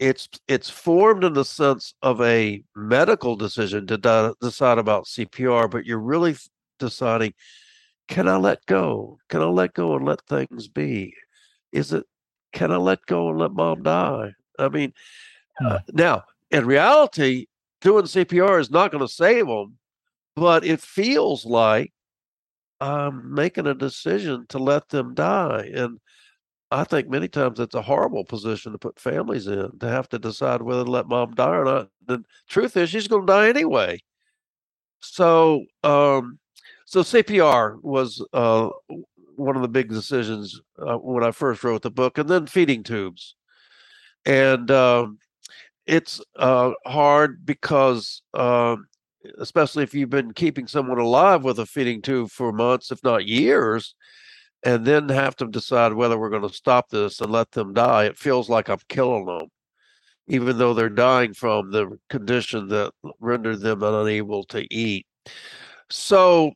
it's 0.00 0.28
it's 0.48 0.70
formed 0.70 1.24
in 1.24 1.34
the 1.34 1.44
sense 1.44 1.94
of 2.02 2.20
a 2.20 2.62
medical 2.74 3.36
decision 3.36 3.86
to 3.86 3.96
de- 3.96 4.34
decide 4.40 4.78
about 4.78 5.06
CPR, 5.06 5.70
but 5.70 5.86
you're 5.86 5.98
really 5.98 6.36
deciding, 6.78 7.34
can 8.08 8.28
I 8.28 8.36
let 8.36 8.64
go? 8.66 9.18
Can 9.28 9.40
I 9.40 9.46
let 9.46 9.74
go 9.74 9.94
and 9.94 10.04
let 10.04 10.20
things 10.26 10.68
be? 10.68 11.14
Is 11.72 11.92
it 11.92 12.04
can 12.52 12.70
I 12.72 12.76
let 12.76 13.04
go 13.06 13.30
and 13.30 13.38
let 13.38 13.52
mom 13.52 13.82
die? 13.82 14.32
I 14.58 14.68
mean, 14.68 14.92
uh, 15.60 15.64
hmm. 15.64 15.74
uh, 15.74 15.78
now 15.92 16.24
in 16.50 16.66
reality, 16.66 17.46
doing 17.80 18.04
CPR 18.04 18.60
is 18.60 18.70
not 18.70 18.90
going 18.90 19.04
to 19.04 19.12
save 19.12 19.46
them, 19.46 19.76
but 20.36 20.64
it 20.64 20.80
feels 20.80 21.44
like 21.44 21.92
I'm 22.80 23.34
making 23.34 23.66
a 23.66 23.74
decision 23.74 24.46
to 24.50 24.58
let 24.58 24.88
them 24.88 25.14
die. 25.14 25.70
And 25.74 25.98
I 26.74 26.84
think 26.84 27.08
many 27.08 27.28
times 27.28 27.60
it's 27.60 27.74
a 27.74 27.82
horrible 27.82 28.24
position 28.24 28.72
to 28.72 28.78
put 28.78 28.98
families 28.98 29.46
in 29.46 29.78
to 29.78 29.88
have 29.88 30.08
to 30.10 30.18
decide 30.18 30.62
whether 30.62 30.84
to 30.84 30.90
let 30.90 31.08
mom 31.08 31.34
die 31.34 31.56
or 31.56 31.64
not. 31.64 31.88
The 32.06 32.24
truth 32.48 32.76
is, 32.76 32.90
she's 32.90 33.08
going 33.08 33.26
to 33.26 33.32
die 33.32 33.48
anyway. 33.48 34.00
So, 35.00 35.64
um, 35.82 36.38
so 36.86 37.02
CPR 37.02 37.82
was 37.82 38.24
uh, 38.32 38.70
one 39.36 39.56
of 39.56 39.62
the 39.62 39.68
big 39.68 39.88
decisions 39.88 40.60
uh, 40.78 40.96
when 40.96 41.24
I 41.24 41.30
first 41.30 41.62
wrote 41.64 41.82
the 41.82 41.90
book, 41.90 42.18
and 42.18 42.28
then 42.28 42.46
feeding 42.46 42.82
tubes 42.82 43.36
and 44.26 44.70
um, 44.70 45.18
it's 45.86 46.20
uh, 46.36 46.72
hard 46.86 47.44
because 47.44 48.22
um, 48.34 48.86
especially 49.38 49.82
if 49.82 49.94
you've 49.94 50.10
been 50.10 50.32
keeping 50.32 50.66
someone 50.66 50.98
alive 50.98 51.44
with 51.44 51.58
a 51.58 51.66
feeding 51.66 52.02
tube 52.02 52.30
for 52.30 52.52
months 52.52 52.90
if 52.90 53.02
not 53.02 53.26
years 53.26 53.94
and 54.64 54.84
then 54.84 55.08
have 55.08 55.36
to 55.36 55.46
decide 55.46 55.92
whether 55.92 56.18
we're 56.18 56.30
going 56.30 56.48
to 56.48 56.54
stop 56.54 56.88
this 56.88 57.20
and 57.20 57.30
let 57.30 57.50
them 57.52 57.74
die. 57.74 58.04
It 58.04 58.18
feels 58.18 58.48
like 58.48 58.68
i'm 58.68 58.78
killing 58.88 59.26
them 59.26 59.48
even 60.26 60.58
though 60.58 60.74
they're 60.74 60.88
dying 60.88 61.34
from 61.34 61.70
the 61.70 61.98
condition 62.08 62.68
that 62.68 62.92
rendered 63.20 63.60
them 63.60 63.82
unable 63.82 64.44
to 64.44 64.66
eat. 64.74 65.06
So 65.90 66.52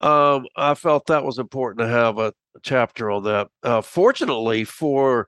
um, 0.00 0.46
i 0.56 0.74
felt 0.74 1.06
that 1.06 1.24
was 1.24 1.38
important 1.38 1.80
to 1.80 1.88
have 1.88 2.18
a 2.18 2.32
chapter 2.62 3.10
on 3.10 3.24
that. 3.24 3.48
Uh, 3.62 3.82
fortunately 3.82 4.64
for 4.64 5.26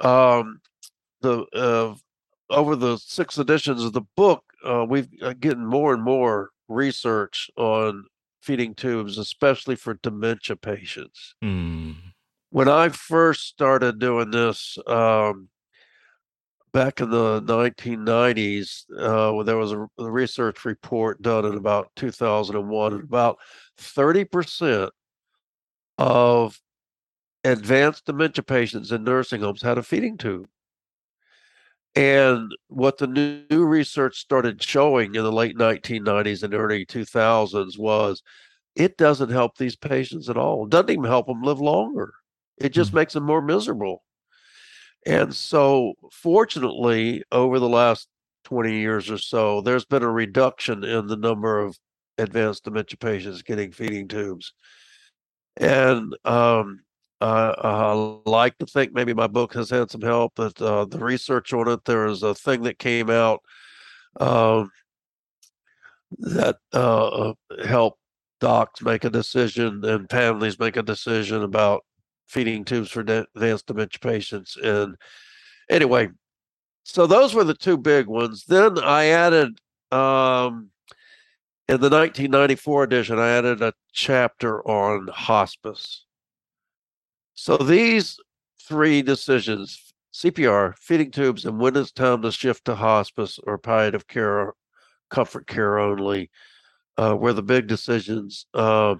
um, 0.00 0.60
the 1.20 1.44
uh, 1.54 1.94
over 2.48 2.74
the 2.74 2.96
six 2.96 3.38
editions 3.38 3.84
of 3.84 3.92
the 3.92 4.02
book, 4.16 4.42
uh, 4.64 4.84
we've 4.88 5.08
uh, 5.22 5.34
getting 5.38 5.64
more 5.64 5.92
and 5.92 6.02
more 6.02 6.50
research 6.68 7.50
on 7.56 8.04
feeding 8.40 8.74
tubes, 8.74 9.18
especially 9.18 9.76
for 9.76 9.94
dementia 10.02 10.56
patients. 10.56 11.34
Mm. 11.42 11.96
When 12.50 12.68
I 12.68 12.88
first 12.88 13.46
started 13.46 13.98
doing 13.98 14.30
this 14.30 14.76
um, 14.86 15.48
back 16.72 17.00
in 17.00 17.10
the 17.10 17.42
1990s, 17.42 18.84
uh, 18.98 19.42
there 19.44 19.56
was 19.56 19.72
a, 19.72 19.86
a, 19.98 20.10
research 20.10 20.64
report 20.64 21.22
done 21.22 21.44
in 21.44 21.54
about 21.54 21.90
2001, 21.96 22.92
and 22.92 23.04
about 23.04 23.38
30% 23.78 24.90
of 25.98 26.60
advanced 27.44 28.06
dementia 28.06 28.42
patients 28.42 28.90
in 28.90 29.04
nursing 29.04 29.40
homes 29.40 29.62
had 29.62 29.78
a 29.78 29.82
feeding 29.82 30.16
tube. 30.16 30.48
And 31.96 32.52
what 32.68 32.98
the 32.98 33.08
new 33.08 33.64
research 33.64 34.18
started 34.18 34.62
showing 34.62 35.14
in 35.14 35.22
the 35.22 35.32
late 35.32 35.56
1990s 35.56 36.42
and 36.42 36.54
early 36.54 36.86
2000s 36.86 37.78
was 37.78 38.22
it 38.76 38.96
doesn't 38.96 39.30
help 39.30 39.56
these 39.56 39.76
patients 39.76 40.28
at 40.28 40.36
all. 40.36 40.64
It 40.64 40.70
doesn't 40.70 40.90
even 40.90 41.04
help 41.04 41.26
them 41.26 41.42
live 41.42 41.60
longer. 41.60 42.12
It 42.58 42.70
just 42.70 42.90
mm-hmm. 42.90 42.98
makes 42.98 43.14
them 43.14 43.24
more 43.24 43.42
miserable. 43.42 44.04
And 45.06 45.34
so, 45.34 45.94
fortunately, 46.12 47.22
over 47.32 47.58
the 47.58 47.68
last 47.68 48.06
20 48.44 48.78
years 48.78 49.10
or 49.10 49.18
so, 49.18 49.60
there's 49.62 49.86
been 49.86 50.02
a 50.02 50.10
reduction 50.10 50.84
in 50.84 51.06
the 51.06 51.16
number 51.16 51.58
of 51.58 51.78
advanced 52.18 52.64
dementia 52.64 52.98
patients 52.98 53.42
getting 53.42 53.72
feeding 53.72 54.08
tubes. 54.08 54.52
And 55.56 56.14
um, 56.24 56.80
uh, 57.20 57.54
I 57.58 58.30
like 58.30 58.56
to 58.58 58.66
think 58.66 58.92
maybe 58.92 59.12
my 59.12 59.26
book 59.26 59.54
has 59.54 59.70
had 59.70 59.90
some 59.90 60.00
help. 60.00 60.32
But 60.36 60.60
uh, 60.60 60.86
the 60.86 60.98
research 60.98 61.52
on 61.52 61.68
it, 61.68 61.84
there 61.84 62.06
is 62.06 62.22
a 62.22 62.34
thing 62.34 62.62
that 62.62 62.78
came 62.78 63.10
out 63.10 63.40
um, 64.18 64.70
that 66.18 66.56
uh, 66.72 67.06
uh, 67.06 67.34
helped 67.64 67.98
docs 68.40 68.82
make 68.82 69.04
a 69.04 69.10
decision 69.10 69.84
and 69.84 70.10
families 70.10 70.58
make 70.58 70.76
a 70.76 70.82
decision 70.82 71.42
about 71.42 71.84
feeding 72.26 72.64
tubes 72.64 72.90
for 72.90 73.00
advanced 73.00 73.66
dementia 73.66 73.98
patients. 74.00 74.56
And 74.56 74.96
anyway, 75.68 76.08
so 76.84 77.06
those 77.06 77.34
were 77.34 77.44
the 77.44 77.54
two 77.54 77.76
big 77.76 78.06
ones. 78.06 78.44
Then 78.46 78.78
I 78.78 79.06
added 79.06 79.58
um, 79.92 80.70
in 81.68 81.80
the 81.80 81.90
1994 81.90 82.84
edition, 82.84 83.18
I 83.18 83.30
added 83.30 83.62
a 83.62 83.72
chapter 83.92 84.66
on 84.66 85.08
hospice. 85.08 86.04
So 87.42 87.56
these 87.56 88.18
three 88.68 89.00
decisions 89.00 89.94
CPR, 90.12 90.74
feeding 90.78 91.10
tubes, 91.10 91.46
and 91.46 91.58
when 91.58 91.74
it's 91.74 91.90
time 91.90 92.20
to 92.20 92.30
shift 92.30 92.66
to 92.66 92.74
hospice 92.74 93.38
or 93.44 93.56
palliative 93.56 94.06
care, 94.06 94.52
comfort 95.08 95.46
care 95.46 95.78
only, 95.78 96.28
uh, 96.98 97.16
were 97.18 97.32
the 97.32 97.42
big 97.42 97.66
decisions. 97.66 98.44
Uh, 98.52 98.96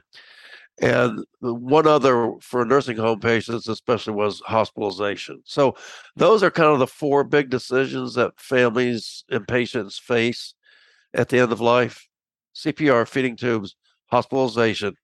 and 0.80 1.22
one 1.40 1.86
other 1.86 2.32
for 2.40 2.64
nursing 2.64 2.96
home 2.96 3.20
patients, 3.20 3.68
especially, 3.68 4.14
was 4.14 4.40
hospitalization. 4.46 5.42
So 5.44 5.76
those 6.16 6.42
are 6.42 6.50
kind 6.50 6.72
of 6.72 6.78
the 6.78 6.86
four 6.86 7.24
big 7.24 7.50
decisions 7.50 8.14
that 8.14 8.40
families 8.40 9.22
and 9.28 9.46
patients 9.46 9.98
face 9.98 10.54
at 11.12 11.28
the 11.28 11.40
end 11.40 11.52
of 11.52 11.60
life, 11.60 12.08
CPR, 12.54 13.06
feeding 13.06 13.36
tubes, 13.36 13.76
hospitalization, 14.06 14.94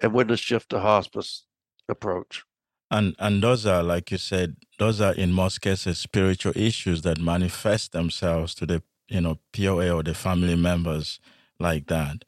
and 0.00 0.14
witness 0.14 0.40
shift 0.40 0.70
to 0.70 0.80
hospice 0.80 1.44
approach. 1.90 2.42
And 2.90 3.16
and 3.18 3.42
those 3.42 3.66
are, 3.66 3.82
like 3.82 4.10
you 4.10 4.18
said, 4.18 4.56
those 4.78 5.00
are 5.00 5.12
in 5.12 5.32
most 5.32 5.60
cases 5.60 5.98
spiritual 5.98 6.52
issues 6.54 7.02
that 7.02 7.18
manifest 7.18 7.92
themselves 7.92 8.54
to 8.56 8.66
the 8.66 8.82
you 9.08 9.20
know 9.20 9.38
POA 9.52 9.90
or 9.90 10.02
the 10.02 10.14
family 10.14 10.56
members 10.56 11.18
like 11.58 11.86
that. 11.88 12.24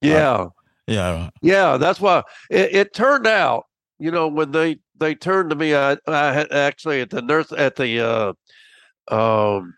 Yeah, 0.00 0.32
uh, 0.32 0.48
yeah, 0.86 1.30
yeah. 1.42 1.76
That's 1.76 2.00
why 2.00 2.22
it, 2.50 2.74
it, 2.74 2.94
turned 2.94 3.26
out. 3.26 3.66
You 3.98 4.10
know, 4.10 4.28
when 4.28 4.50
they 4.52 4.78
they 4.98 5.14
turned 5.14 5.50
to 5.50 5.56
me, 5.56 5.74
I 5.74 5.98
I 6.06 6.32
had 6.32 6.50
actually 6.52 7.02
at 7.02 7.10
the 7.10 7.20
nurse 7.20 7.52
at 7.52 7.76
the 7.76 8.00
uh, 8.00 9.14
um, 9.14 9.74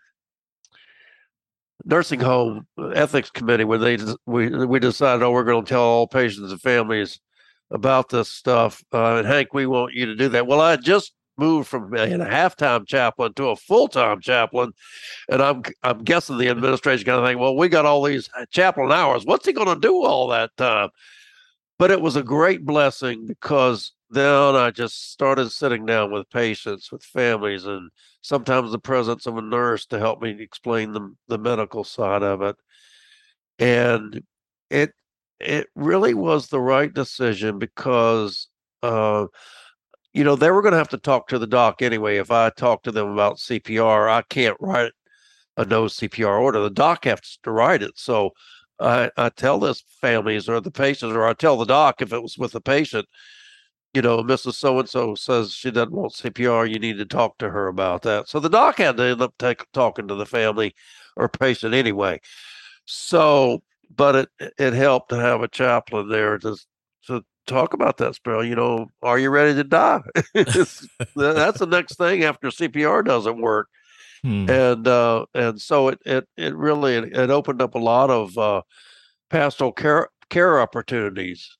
nursing 1.83 2.19
home 2.19 2.65
ethics 2.93 3.29
committee 3.29 3.65
when 3.65 3.81
they 3.81 3.97
we 4.25 4.49
we 4.65 4.79
decided, 4.79 5.23
oh, 5.23 5.31
we're 5.31 5.43
going 5.43 5.65
to 5.65 5.69
tell 5.69 5.81
all 5.81 6.07
patients 6.07 6.51
and 6.51 6.61
families 6.61 7.19
about 7.71 8.09
this 8.09 8.29
stuff. 8.29 8.83
Uh, 8.93 9.17
and 9.17 9.27
Hank, 9.27 9.53
we 9.53 9.65
want 9.65 9.93
you 9.93 10.05
to 10.05 10.15
do 10.15 10.29
that. 10.29 10.47
Well, 10.47 10.61
I 10.61 10.75
just 10.75 11.13
moved 11.37 11.67
from 11.67 11.89
being 11.89 12.21
a 12.21 12.29
half-time 12.29 12.85
chaplain 12.85 13.33
to 13.33 13.49
a 13.49 13.55
full-time 13.55 14.21
chaplain, 14.21 14.71
and 15.29 15.41
I'm 15.41 15.63
I'm 15.83 16.03
guessing 16.03 16.37
the 16.37 16.49
administration 16.49 17.05
kind 17.05 17.19
of 17.19 17.25
think, 17.25 17.39
well, 17.39 17.55
we 17.55 17.67
got 17.67 17.85
all 17.85 18.03
these 18.03 18.29
chaplain 18.51 18.91
hours. 18.91 19.25
What's 19.25 19.45
he 19.45 19.53
going 19.53 19.67
to 19.67 19.79
do 19.79 20.03
all 20.03 20.27
that 20.29 20.55
time? 20.57 20.89
But 21.77 21.91
it 21.91 21.99
was 21.99 22.15
a 22.15 22.23
great 22.23 22.65
blessing 22.65 23.27
because 23.27 23.91
then 24.09 24.55
I 24.55 24.71
just 24.71 25.11
started 25.11 25.51
sitting 25.51 25.85
down 25.85 26.11
with 26.11 26.29
patients, 26.29 26.89
with 26.91 27.03
families, 27.03 27.65
and 27.65 27.89
sometimes 28.21 28.71
the 28.71 28.79
presence 28.79 29.25
of 29.25 29.35
a 29.37 29.41
nurse 29.41 29.85
to 29.87 29.99
help 29.99 30.21
me 30.21 30.37
explain 30.39 30.93
the 30.93 31.13
the 31.27 31.37
medical 31.37 31.83
side 31.83 32.23
of 32.23 32.41
it. 32.41 32.55
And 33.59 34.23
it 34.69 34.93
it 35.39 35.67
really 35.75 36.13
was 36.13 36.47
the 36.47 36.59
right 36.59 36.93
decision 36.93 37.59
because 37.59 38.47
uh, 38.83 39.25
you 40.13 40.23
know 40.23 40.35
they 40.35 40.51
were 40.51 40.61
going 40.61 40.71
to 40.73 40.77
have 40.77 40.89
to 40.89 40.97
talk 40.97 41.27
to 41.27 41.39
the 41.39 41.47
doc 41.47 41.81
anyway. 41.81 42.17
If 42.17 42.31
i 42.31 42.49
talk 42.49 42.83
to 42.83 42.91
them 42.91 43.09
about 43.09 43.37
cpr 43.37 44.09
i 44.09 44.21
can't 44.29 44.57
write 44.59 44.93
a 45.57 45.65
no 45.65 45.85
cpr 45.85 46.41
order. 46.41 46.61
The 46.61 46.69
doc 46.69 47.05
has 47.05 47.37
to 47.43 47.51
write 47.51 47.83
it. 47.83 47.93
So 47.95 48.31
i, 48.79 49.09
I 49.17 49.29
tell 49.29 49.59
this 49.59 49.83
families 50.01 50.49
or 50.49 50.59
the 50.61 50.71
patients 50.71 51.13
or 51.13 51.25
i 51.27 51.33
tell 51.33 51.57
the 51.57 51.65
doc 51.65 52.01
if 52.01 52.13
it 52.13 52.21
was 52.21 52.37
with 52.37 52.51
the 52.53 52.61
patient 52.61 53.07
you 53.93 54.01
know 54.01 54.21
mrs 54.21 54.55
so 54.55 54.77
and 54.79 54.89
so 54.89 55.15
says 55.15 55.53
she 55.53 55.71
doesn't 55.71 55.93
want 55.93 56.11
cpr 56.13 56.69
you 56.69 56.77
need 56.77 56.97
to 56.97 57.05
talk 57.05 57.37
to 57.37 57.49
her 57.49 57.67
about 57.67 58.01
that. 58.03 58.27
So 58.27 58.39
the 58.39 58.49
doc 58.49 58.77
had 58.77 58.97
to 58.97 59.03
end 59.03 59.21
up 59.21 59.33
take, 59.39 59.63
talking 59.71 60.07
to 60.09 60.15
the 60.15 60.25
family 60.25 60.75
or 61.15 61.29
patient 61.29 61.73
anyway. 61.73 62.19
So 62.85 63.63
but 63.95 64.15
it 64.15 64.29
it 64.57 64.73
helped 64.73 65.09
to 65.09 65.15
have 65.15 65.41
a 65.41 65.47
chaplain 65.47 66.09
there 66.09 66.37
to 66.39 66.57
to 67.07 67.23
talk 67.47 67.73
about 67.73 67.97
that 67.97 68.15
spell. 68.15 68.43
You 68.43 68.55
know, 68.55 68.87
are 69.01 69.19
you 69.19 69.29
ready 69.29 69.53
to 69.55 69.63
die? 69.63 70.01
that's 70.33 70.87
the 71.15 71.67
next 71.69 71.97
thing 71.97 72.23
after 72.23 72.49
CPR 72.49 73.05
doesn't 73.05 73.41
work. 73.41 73.67
Hmm. 74.23 74.49
And 74.49 74.87
uh, 74.87 75.25
and 75.33 75.61
so 75.61 75.89
it 75.89 75.99
it 76.05 76.27
it 76.37 76.55
really 76.55 76.95
it, 76.95 77.15
it 77.15 77.29
opened 77.29 77.61
up 77.61 77.75
a 77.75 77.79
lot 77.79 78.09
of 78.09 78.37
uh, 78.37 78.61
pastoral 79.29 79.71
care 79.71 80.09
care 80.29 80.59
opportunities. 80.59 81.57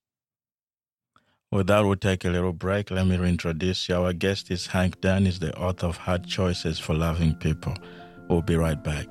Well, 1.52 1.64
that, 1.64 1.86
we'll 1.86 1.96
take 1.96 2.26
a 2.26 2.30
little 2.30 2.54
break. 2.54 2.92
Let 2.92 3.08
me 3.08 3.18
reintroduce 3.18 3.88
you. 3.88 3.96
Our 3.96 4.14
guest 4.14 4.52
is 4.52 4.68
Hank 4.68 5.00
Dunn, 5.00 5.26
is 5.26 5.40
the 5.40 5.56
author 5.58 5.88
of 5.88 5.98
Hard 5.98 6.26
Choices 6.28 6.80
for 6.80 6.94
Loving 6.96 7.36
People. 7.36 7.76
We'll 8.28 8.42
be 8.42 8.58
right 8.58 8.84
back. 8.84 9.08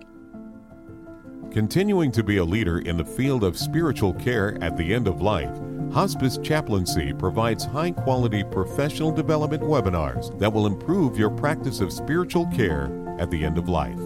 Continuing 1.54 2.10
to 2.10 2.22
be 2.24 2.38
a 2.38 2.44
leader 2.44 2.80
in 2.80 2.96
the 2.96 3.04
field 3.04 3.44
of 3.44 3.56
spiritual 3.56 4.12
care 4.12 4.58
at 4.60 4.76
the 4.76 4.92
end 4.92 5.06
of 5.06 5.22
life, 5.22 5.56
Hospice 5.92 6.36
Chaplaincy 6.42 7.12
provides 7.12 7.64
high 7.64 7.92
quality 7.92 8.42
professional 8.42 9.12
development 9.12 9.62
webinars 9.62 10.36
that 10.40 10.52
will 10.52 10.66
improve 10.66 11.16
your 11.16 11.30
practice 11.30 11.80
of 11.80 11.92
spiritual 11.92 12.48
care 12.48 12.90
at 13.20 13.30
the 13.30 13.44
end 13.44 13.56
of 13.56 13.68
life. 13.68 14.00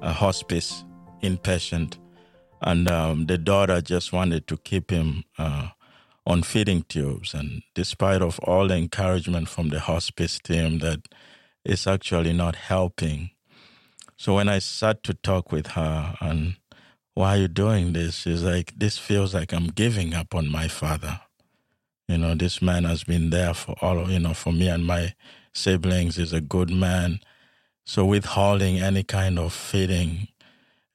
a 0.00 0.14
hospice 0.14 0.86
inpatient, 1.28 1.98
and 2.60 2.90
um, 2.90 3.26
the 3.26 3.38
daughter 3.38 3.80
just 3.80 4.12
wanted 4.12 4.46
to 4.46 4.56
keep 4.56 4.90
him 4.90 5.24
uh, 5.38 5.68
on 6.26 6.42
feeding 6.42 6.82
tubes. 6.88 7.34
And 7.34 7.62
despite 7.74 8.22
of 8.22 8.38
all 8.40 8.68
the 8.68 8.76
encouragement 8.76 9.48
from 9.48 9.68
the 9.68 9.80
hospice 9.80 10.38
team, 10.38 10.78
that 10.80 11.00
it's 11.64 11.86
actually 11.86 12.32
not 12.32 12.56
helping. 12.56 13.30
So 14.16 14.34
when 14.36 14.48
I 14.48 14.60
sat 14.60 15.02
to 15.04 15.14
talk 15.14 15.52
with 15.52 15.68
her 15.68 16.16
and 16.20 16.56
why 17.14 17.36
are 17.36 17.40
you 17.42 17.48
doing 17.48 17.92
this? 17.92 18.16
She's 18.16 18.42
like, 18.42 18.72
this 18.76 18.98
feels 18.98 19.34
like 19.34 19.52
I'm 19.52 19.68
giving 19.68 20.14
up 20.14 20.34
on 20.34 20.48
my 20.50 20.68
father. 20.68 21.20
You 22.08 22.18
know, 22.18 22.34
this 22.34 22.62
man 22.62 22.84
has 22.84 23.04
been 23.04 23.30
there 23.30 23.52
for 23.52 23.74
all, 23.80 23.98
of, 23.98 24.10
you 24.10 24.18
know, 24.18 24.34
for 24.34 24.52
me 24.52 24.68
and 24.68 24.86
my 24.86 25.14
siblings. 25.52 26.16
He's 26.16 26.32
a 26.32 26.40
good 26.40 26.70
man. 26.70 27.20
So 27.84 28.04
withholding 28.04 28.78
any 28.78 29.02
kind 29.02 29.38
of 29.38 29.52
feeding 29.52 30.28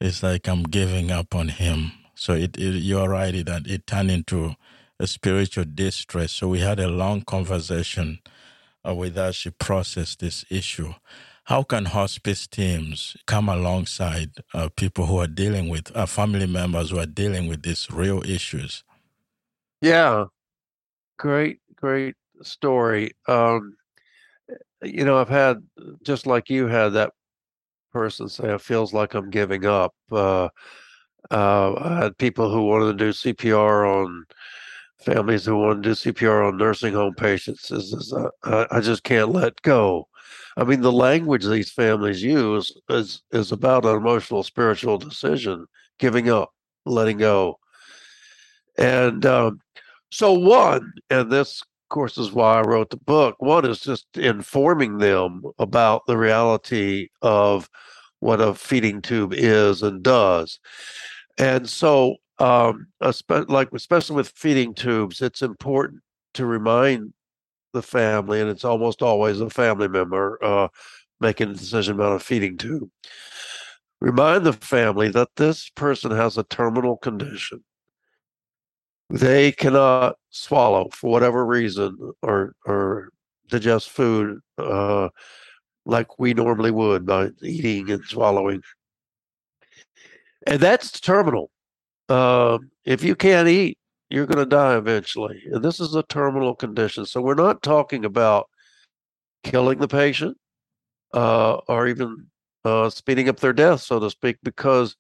it's 0.02 0.24
like 0.24 0.48
I'm 0.48 0.64
giving 0.64 1.12
up 1.12 1.36
on 1.36 1.50
him. 1.50 1.92
So 2.16 2.34
it, 2.34 2.58
it 2.58 2.76
you're 2.82 3.10
right 3.10 3.46
that 3.46 3.68
it 3.68 3.88
turned 3.88 4.12
into 4.12 4.56
a 5.00 5.08
spiritual 5.08 5.66
distress. 5.74 6.32
So 6.34 6.48
we 6.48 6.60
had 6.60 6.80
a 6.80 6.88
long 6.88 7.22
conversation 7.22 8.20
uh, 8.88 8.94
with 8.96 9.16
her. 9.16 9.32
She 9.32 9.52
processed 9.52 10.20
this 10.20 10.46
issue. 10.50 10.94
How 11.46 11.64
can 11.64 11.86
hospice 11.86 12.48
teams 12.48 13.18
come 13.26 13.50
alongside 13.50 14.32
uh, 14.54 14.70
people 14.76 15.06
who 15.08 15.18
are 15.18 15.28
dealing 15.28 15.70
with 15.70 15.96
uh, 15.96 16.06
family 16.06 16.48
members 16.48 16.92
who 16.92 17.00
are 17.00 17.06
dealing 17.06 17.48
with 17.48 17.64
these 17.64 17.90
real 17.92 18.24
issues? 18.24 18.84
Yeah, 19.82 20.26
great, 21.18 21.60
great 21.76 22.16
story. 22.44 23.12
Um, 23.28 23.76
you 24.84 25.04
know, 25.06 25.18
I've 25.20 25.30
had 25.30 25.64
just 26.04 26.28
like 26.28 26.50
you 26.50 26.68
had 26.68 26.90
that 26.90 27.12
person 27.92 28.30
say 28.30 28.54
it 28.54 28.62
feels 28.62 28.94
like 28.94 29.14
I'm 29.14 29.30
giving 29.30 29.66
up. 29.66 29.94
Uh, 30.12 30.50
uh, 31.30 31.76
I 31.76 32.04
had 32.04 32.18
people 32.18 32.52
who 32.52 32.66
wanted 32.66 32.98
to 32.98 33.06
do 33.06 33.10
CPR 33.12 33.86
on 33.86 34.26
families 35.00 35.46
who 35.46 35.58
wanted 35.58 35.84
to 35.84 35.90
do 35.90 36.12
CPR 36.14 36.48
on 36.48 36.58
nursing 36.58 36.94
home 36.94 37.14
patients. 37.16 37.72
Is, 37.72 37.94
is 37.94 38.14
uh, 38.14 38.30
I, 38.44 38.78
I 38.78 38.80
just 38.82 39.04
can't 39.04 39.30
let 39.30 39.62
go. 39.62 40.08
I 40.58 40.64
mean, 40.64 40.82
the 40.82 40.92
language 40.92 41.46
these 41.46 41.72
families 41.72 42.22
use 42.22 42.76
is 42.90 43.24
is 43.32 43.52
about 43.52 43.86
an 43.86 43.96
emotional, 43.96 44.44
spiritual 44.44 44.98
decision, 44.98 45.66
giving 46.00 46.30
up, 46.30 46.52
letting 46.86 47.18
go. 47.18 47.58
And 48.78 49.26
um, 49.26 49.60
so, 50.12 50.34
one, 50.34 50.94
and 51.10 51.32
this 51.32 51.62
course, 51.92 52.18
is 52.18 52.32
why 52.32 52.60
I 52.60 52.62
wrote 52.62 52.90
the 52.90 52.98
book. 52.98 53.36
One 53.40 53.66
is 53.66 53.80
just 53.80 54.08
informing 54.18 54.98
them 54.98 55.44
about 55.60 56.08
the 56.08 56.18
reality 56.18 57.10
of 57.22 57.70
what 58.20 58.42
a 58.42 58.56
feeding 58.56 59.02
tube 59.02 59.34
is 59.36 59.84
and 59.84 60.02
does. 60.02 60.60
And 61.38 61.70
so, 61.70 62.16
um, 62.40 62.88
like 63.30 63.70
especially 63.74 64.16
with 64.16 64.34
feeding 64.36 64.74
tubes, 64.74 65.22
it's 65.22 65.44
important 65.44 66.02
to 66.34 66.46
remind 66.46 67.14
the 67.74 67.84
family, 67.84 68.42
and 68.42 68.50
it's 68.50 68.66
almost 68.66 69.02
always 69.02 69.40
a 69.40 69.50
family 69.50 69.88
member 69.88 70.44
uh, 70.44 70.68
making 71.20 71.52
a 71.52 71.54
decision 71.54 71.96
about 71.96 72.16
a 72.16 72.20
feeding 72.20 72.58
tube. 72.58 72.90
Remind 74.00 74.46
the 74.46 74.54
family 74.54 75.10
that 75.10 75.30
this 75.36 75.70
person 75.70 76.10
has 76.12 76.38
a 76.38 76.44
terminal 76.44 76.98
condition 76.98 77.64
they 79.12 79.52
cannot 79.52 80.16
swallow 80.30 80.90
for 80.94 81.12
whatever 81.12 81.46
reason 81.46 81.98
or 82.22 82.56
or 82.66 83.10
digest 83.50 83.90
food 83.90 84.40
uh, 84.58 85.10
like 85.86 86.20
we 86.20 86.34
normally 86.34 86.72
would 86.72 87.06
by 87.06 87.30
eating 87.42 87.92
and 87.92 88.04
swallowing. 88.06 88.62
And 90.48 90.60
that's 90.60 91.00
terminal. 91.00 91.52
Uh, 92.10 92.58
if 92.86 93.04
you 93.04 93.16
can't 93.16 93.48
eat, 93.48 93.78
you're 94.10 94.26
going 94.26 94.44
to 94.44 94.46
die 94.46 94.76
eventually. 94.76 95.42
And 95.52 95.64
this 95.64 95.80
is 95.80 95.96
a 95.96 96.04
terminal 96.04 96.56
condition. 96.56 97.06
So 97.06 97.22
we're 97.22 97.36
not 97.36 97.62
talking 97.62 98.06
about 98.06 98.50
killing 99.44 99.80
the 99.80 99.88
patient 99.88 100.38
uh, 101.14 101.56
or 101.68 101.88
even 101.88 102.28
uh, 102.66 102.90
speeding 102.90 103.30
up 103.30 103.40
their 103.40 103.54
death, 103.54 103.82
so 103.82 104.00
to 104.00 104.10
speak, 104.10 104.38
because 104.44 104.96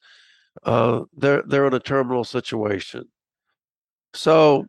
uh, 0.63 1.02
they're 1.15 1.43
they're 1.43 1.67
in 1.67 1.74
a 1.74 1.80
terminal 1.80 2.24
situation. 2.24 3.08
So, 4.13 4.67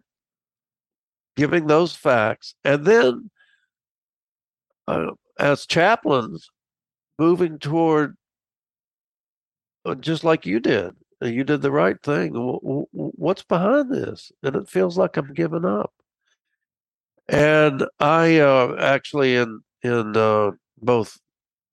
giving 1.37 1.67
those 1.67 1.95
facts, 1.95 2.55
and 2.65 2.85
then 2.85 3.31
uh, 4.87 5.13
as 5.39 5.67
chaplains, 5.67 6.49
moving 7.19 7.59
toward 7.59 8.17
uh, 9.85 9.95
just 9.97 10.25
like 10.25 10.47
you 10.47 10.61
did, 10.61 10.95
and 11.23 11.35
You 11.35 11.45
did 11.45 11.63
the 11.63 11.71
right 11.71 12.01
thing. 12.03 12.33
What's 12.35 13.45
behind 13.45 13.93
this? 13.93 14.33
And 14.43 14.57
it 14.57 14.69
feels 14.69 14.99
like 14.99 15.17
I'm 15.17 15.33
giving 15.35 15.65
up. 15.65 15.93
And 17.29 17.87
I 18.01 18.39
uh, 18.41 18.77
actually, 18.81 19.37
in 19.37 19.61
in 19.83 20.17
uh, 20.17 20.51
both 20.79 21.19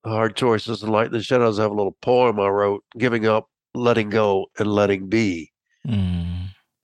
Hard 0.06 0.36
Choices 0.36 0.84
and 0.84 0.92
Light 0.92 1.08
in 1.08 1.14
the 1.14 1.24
Shadows, 1.24 1.58
I 1.58 1.64
have 1.64 1.72
a 1.72 1.76
little 1.76 1.98
poem 2.04 2.40
I 2.40 2.48
wrote, 2.48 2.84
giving 3.00 3.26
up, 3.26 3.48
letting 3.74 4.12
go, 4.12 4.46
and 4.60 4.72
letting 4.72 5.08
be. 5.08 5.52
Mm. 5.88 6.39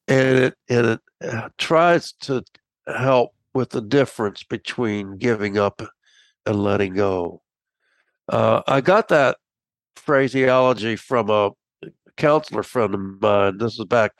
And 0.07 0.37
it 0.37 0.55
and 0.69 0.85
it 0.87 0.99
uh, 1.23 1.49
tries 1.57 2.11
to 2.21 2.43
help 2.87 3.31
with 3.53 3.69
the 3.71 3.81
difference 3.81 4.43
between 4.43 5.17
giving 5.17 5.57
up 5.57 5.81
and 6.45 6.63
letting 6.63 6.93
go. 6.93 7.41
Uh, 8.29 8.61
I 8.67 8.81
got 8.81 9.07
that 9.09 9.37
phraseology 9.95 10.95
from 10.95 11.29
a 11.29 11.51
counselor 12.17 12.63
friend 12.63 12.93
of 12.93 12.99
mine. 13.21 13.57
This 13.57 13.79
is 13.79 13.85
back 13.85 14.11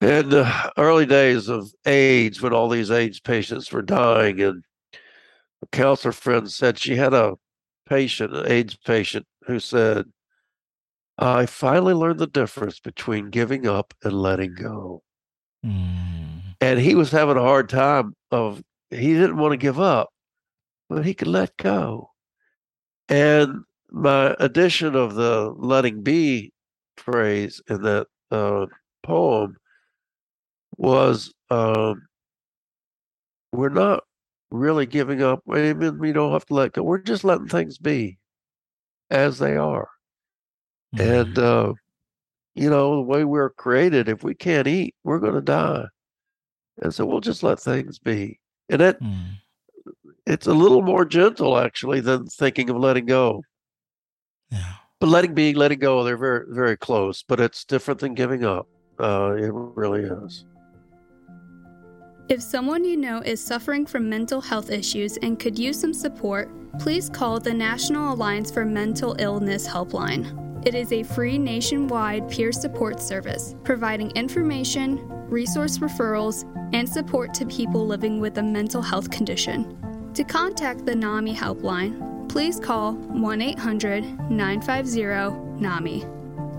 in 0.00 0.28
the 0.28 0.72
early 0.76 1.06
days 1.06 1.48
of 1.48 1.70
AIDS 1.86 2.42
when 2.42 2.52
all 2.52 2.68
these 2.68 2.90
AIDS 2.90 3.20
patients 3.20 3.72
were 3.72 3.82
dying. 3.82 4.40
And 4.40 4.64
a 5.62 5.66
counselor 5.68 6.12
friend 6.12 6.50
said 6.50 6.78
she 6.78 6.96
had 6.96 7.14
a 7.14 7.34
patient, 7.88 8.34
an 8.34 8.50
AIDS 8.50 8.76
patient, 8.76 9.26
who 9.46 9.58
said, 9.58 10.06
I 11.18 11.46
finally 11.46 11.94
learned 11.94 12.18
the 12.18 12.26
difference 12.26 12.78
between 12.78 13.30
giving 13.30 13.66
up 13.66 13.94
and 14.02 14.12
letting 14.12 14.54
go. 14.54 15.02
Mm. 15.64 16.42
And 16.60 16.78
he 16.78 16.94
was 16.94 17.10
having 17.10 17.36
a 17.36 17.42
hard 17.42 17.68
time 17.68 18.14
of 18.30 18.62
he 18.90 19.14
didn't 19.14 19.38
want 19.38 19.52
to 19.52 19.56
give 19.56 19.80
up, 19.80 20.10
but 20.88 21.04
he 21.04 21.14
could 21.14 21.28
let 21.28 21.56
go. 21.56 22.10
And 23.08 23.62
my 23.90 24.34
addition 24.38 24.94
of 24.94 25.14
the 25.14 25.54
letting 25.56 26.02
be 26.02 26.52
phrase 26.96 27.62
in 27.68 27.82
that 27.82 28.06
uh, 28.30 28.66
poem 29.02 29.56
was 30.76 31.32
um, 31.50 32.02
we're 33.52 33.68
not 33.68 34.04
really 34.50 34.86
giving 34.86 35.22
up. 35.22 35.40
We 35.46 35.72
don't 36.12 36.32
have 36.32 36.46
to 36.46 36.54
let 36.54 36.72
go. 36.72 36.82
We're 36.82 36.98
just 36.98 37.24
letting 37.24 37.48
things 37.48 37.78
be 37.78 38.18
as 39.10 39.38
they 39.38 39.56
are. 39.56 39.88
Mm-hmm. 40.96 41.12
And, 41.12 41.38
uh, 41.38 41.72
you 42.54 42.70
know, 42.70 42.96
the 42.96 43.02
way 43.02 43.24
we're 43.24 43.50
created, 43.50 44.08
if 44.08 44.22
we 44.22 44.34
can't 44.34 44.66
eat, 44.66 44.94
we're 45.04 45.18
going 45.18 45.34
to 45.34 45.40
die. 45.40 45.84
And 46.82 46.92
so 46.92 47.06
we'll 47.06 47.20
just 47.20 47.42
let 47.42 47.60
things 47.60 47.98
be. 47.98 48.40
And 48.68 48.80
that, 48.80 49.00
mm. 49.00 49.34
it's 50.26 50.46
a 50.46 50.54
little 50.54 50.82
more 50.82 51.04
gentle, 51.04 51.58
actually, 51.58 52.00
than 52.00 52.26
thinking 52.26 52.70
of 52.70 52.76
letting 52.76 53.06
go. 53.06 53.42
Yeah. 54.50 54.74
But 55.00 55.08
letting 55.08 55.34
be, 55.34 55.52
letting 55.52 55.78
go, 55.78 56.02
they're 56.04 56.16
very, 56.16 56.46
very 56.48 56.76
close, 56.76 57.22
but 57.22 57.40
it's 57.40 57.64
different 57.64 58.00
than 58.00 58.14
giving 58.14 58.44
up. 58.44 58.66
Uh, 58.98 59.34
it 59.36 59.50
really 59.52 60.02
is. 60.02 60.46
If 62.28 62.42
someone 62.42 62.84
you 62.84 62.96
know 62.96 63.20
is 63.20 63.44
suffering 63.44 63.86
from 63.86 64.08
mental 64.08 64.40
health 64.40 64.70
issues 64.70 65.16
and 65.18 65.38
could 65.38 65.58
use 65.58 65.78
some 65.78 65.94
support, 65.94 66.50
please 66.78 67.08
call 67.08 67.38
the 67.38 67.54
National 67.54 68.14
Alliance 68.14 68.50
for 68.50 68.64
Mental 68.64 69.14
Illness 69.18 69.68
Helpline. 69.68 70.45
It 70.64 70.74
is 70.74 70.92
a 70.92 71.02
free 71.02 71.38
nationwide 71.38 72.28
peer 72.28 72.52
support 72.52 73.00
service 73.00 73.54
providing 73.62 74.10
information, 74.12 75.06
resource 75.28 75.78
referrals, 75.78 76.44
and 76.74 76.88
support 76.88 77.34
to 77.34 77.46
people 77.46 77.86
living 77.86 78.20
with 78.20 78.38
a 78.38 78.42
mental 78.42 78.82
health 78.82 79.10
condition. 79.10 80.10
To 80.14 80.24
contact 80.24 80.86
the 80.86 80.94
NAMI 80.94 81.34
helpline, 81.34 82.28
please 82.28 82.58
call 82.58 82.94
1 82.94 83.42
800 83.42 84.30
950 84.30 85.60
NAMI. 85.60 86.04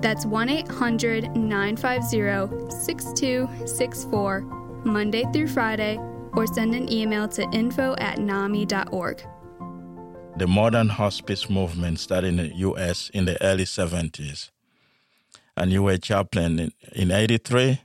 That's 0.01 0.25
1 0.25 0.49
800 0.49 1.35
950 1.35 2.71
6264, 2.71 4.41
Monday 4.85 5.25
through 5.33 5.47
Friday, 5.47 5.97
or 6.33 6.47
send 6.47 6.75
an 6.75 6.91
email 6.91 7.27
to 7.29 7.49
info 7.51 7.95
at 7.97 8.19
nami.org 8.19 9.25
the 10.37 10.47
modern 10.47 10.89
hospice 10.89 11.49
movement 11.49 11.99
started 11.99 12.27
in 12.27 12.37
the 12.37 12.55
US 12.57 13.09
in 13.09 13.25
the 13.25 13.41
early 13.43 13.63
70s. 13.63 14.51
And 15.55 15.71
you 15.71 15.81
were 15.81 15.93
a 15.93 15.97
chaplain 15.97 16.59
in, 16.59 16.71
in 16.93 17.11
83. 17.11 17.81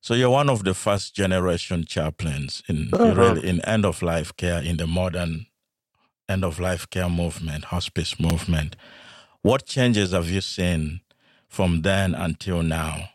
So 0.00 0.14
you're 0.14 0.30
one 0.30 0.48
of 0.48 0.64
the 0.64 0.72
first 0.72 1.14
generation 1.14 1.84
chaplains 1.84 2.62
in 2.66 2.88
uh-huh. 2.92 3.14
really 3.14 3.46
in 3.46 3.60
end 3.66 3.84
of 3.84 4.00
life 4.00 4.34
care 4.36 4.60
in 4.62 4.78
the 4.78 4.86
modern 4.86 5.46
end 6.28 6.44
of 6.44 6.58
life 6.58 6.88
care 6.88 7.10
movement, 7.10 7.66
hospice 7.66 8.18
movement. 8.18 8.74
What 9.42 9.66
changes 9.66 10.12
have 10.12 10.30
you 10.30 10.40
seen 10.40 11.00
from 11.48 11.82
then 11.82 12.14
until 12.14 12.62
now? 12.62 13.10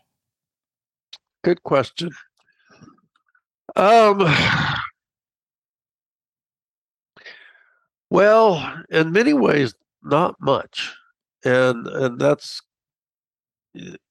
Good 1.42 1.62
question. 1.64 2.10
Um, 3.74 4.20
Well, 8.10 8.82
in 8.90 9.12
many 9.12 9.34
ways, 9.34 9.74
not 10.02 10.36
much, 10.40 10.94
and 11.44 11.86
and 11.86 12.18
that's 12.18 12.62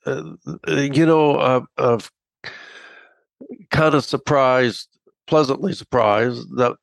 uh, 0.06 0.34
uh 0.68 0.72
you 0.72 1.06
know 1.06 1.38
uh, 1.38 1.62
I've 1.78 2.12
kind 3.72 3.96
of 3.96 4.04
surprised, 4.06 4.88
pleasantly 5.26 5.74
surprised 5.74 6.56
that 6.58 6.76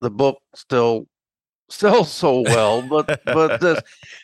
the 0.00 0.10
book 0.10 0.38
still 0.54 1.06
sells 1.70 2.12
so 2.12 2.40
well. 2.42 2.82
But 2.82 3.20
but 3.24 3.60
the, 3.60 3.82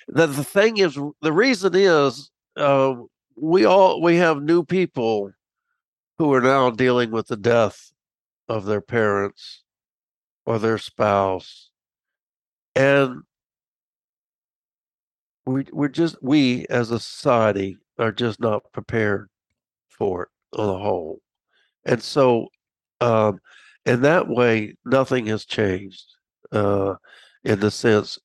the 0.08 0.26
the 0.26 0.44
thing 0.44 0.78
is, 0.78 0.98
the 1.22 1.32
reason 1.32 1.74
is 1.74 2.30
uh, 2.56 2.94
we 3.36 3.64
all 3.64 4.02
we 4.02 4.16
have 4.16 4.42
new 4.42 4.64
people 4.64 5.32
who 6.18 6.32
are 6.32 6.42
now 6.42 6.70
dealing 6.70 7.10
with 7.10 7.28
the 7.28 7.36
death 7.36 7.90
of 8.48 8.66
their 8.66 8.82
parents 8.82 9.62
or 10.46 10.58
their 10.58 10.78
spouse 10.78 11.70
and 12.74 13.22
we 15.46 15.64
we're 15.72 15.88
just 15.88 16.16
we 16.22 16.66
as 16.70 16.90
a 16.90 16.98
society 16.98 17.76
are 17.98 18.12
just 18.12 18.40
not 18.40 18.62
prepared 18.72 19.28
for 19.88 20.24
it 20.24 20.28
on 20.58 20.66
the 20.66 20.78
whole 20.78 21.20
and 21.84 22.02
so 22.02 22.48
um 23.00 23.38
in 23.86 24.00
that 24.00 24.28
way 24.28 24.74
nothing 24.84 25.26
has 25.26 25.44
changed 25.44 26.04
uh 26.52 26.94
in 27.44 27.60
the 27.60 27.70
sense 27.70 28.18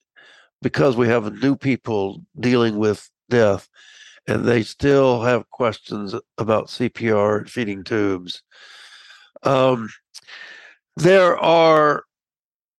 because 0.61 0.95
we 0.95 1.07
have 1.07 1.41
new 1.41 1.55
people 1.55 2.21
dealing 2.39 2.77
with 2.77 3.09
death 3.29 3.67
and 4.29 4.45
they 4.45 4.61
still 4.61 5.23
have 5.23 5.49
questions 5.49 6.13
about 6.37 6.67
CPR 6.67 7.39
and 7.39 7.49
feeding 7.49 7.83
tubes. 7.83 8.43
Um, 9.43 9.89
there 10.95 11.37
are 11.37 12.03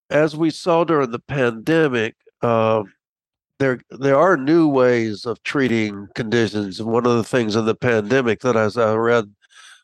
as 0.09 0.35
we 0.35 0.49
saw 0.49 0.83
during 0.83 1.11
the 1.11 1.19
pandemic, 1.19 2.15
uh, 2.41 2.83
there 3.59 3.81
there 3.91 4.17
are 4.17 4.37
new 4.37 4.67
ways 4.67 5.25
of 5.25 5.43
treating 5.43 6.07
conditions. 6.15 6.79
And 6.79 6.89
one 6.89 7.05
of 7.05 7.15
the 7.15 7.23
things 7.23 7.55
in 7.55 7.65
the 7.65 7.75
pandemic 7.75 8.41
that, 8.41 8.55
as 8.55 8.77
I 8.77 8.93
read, 8.95 9.33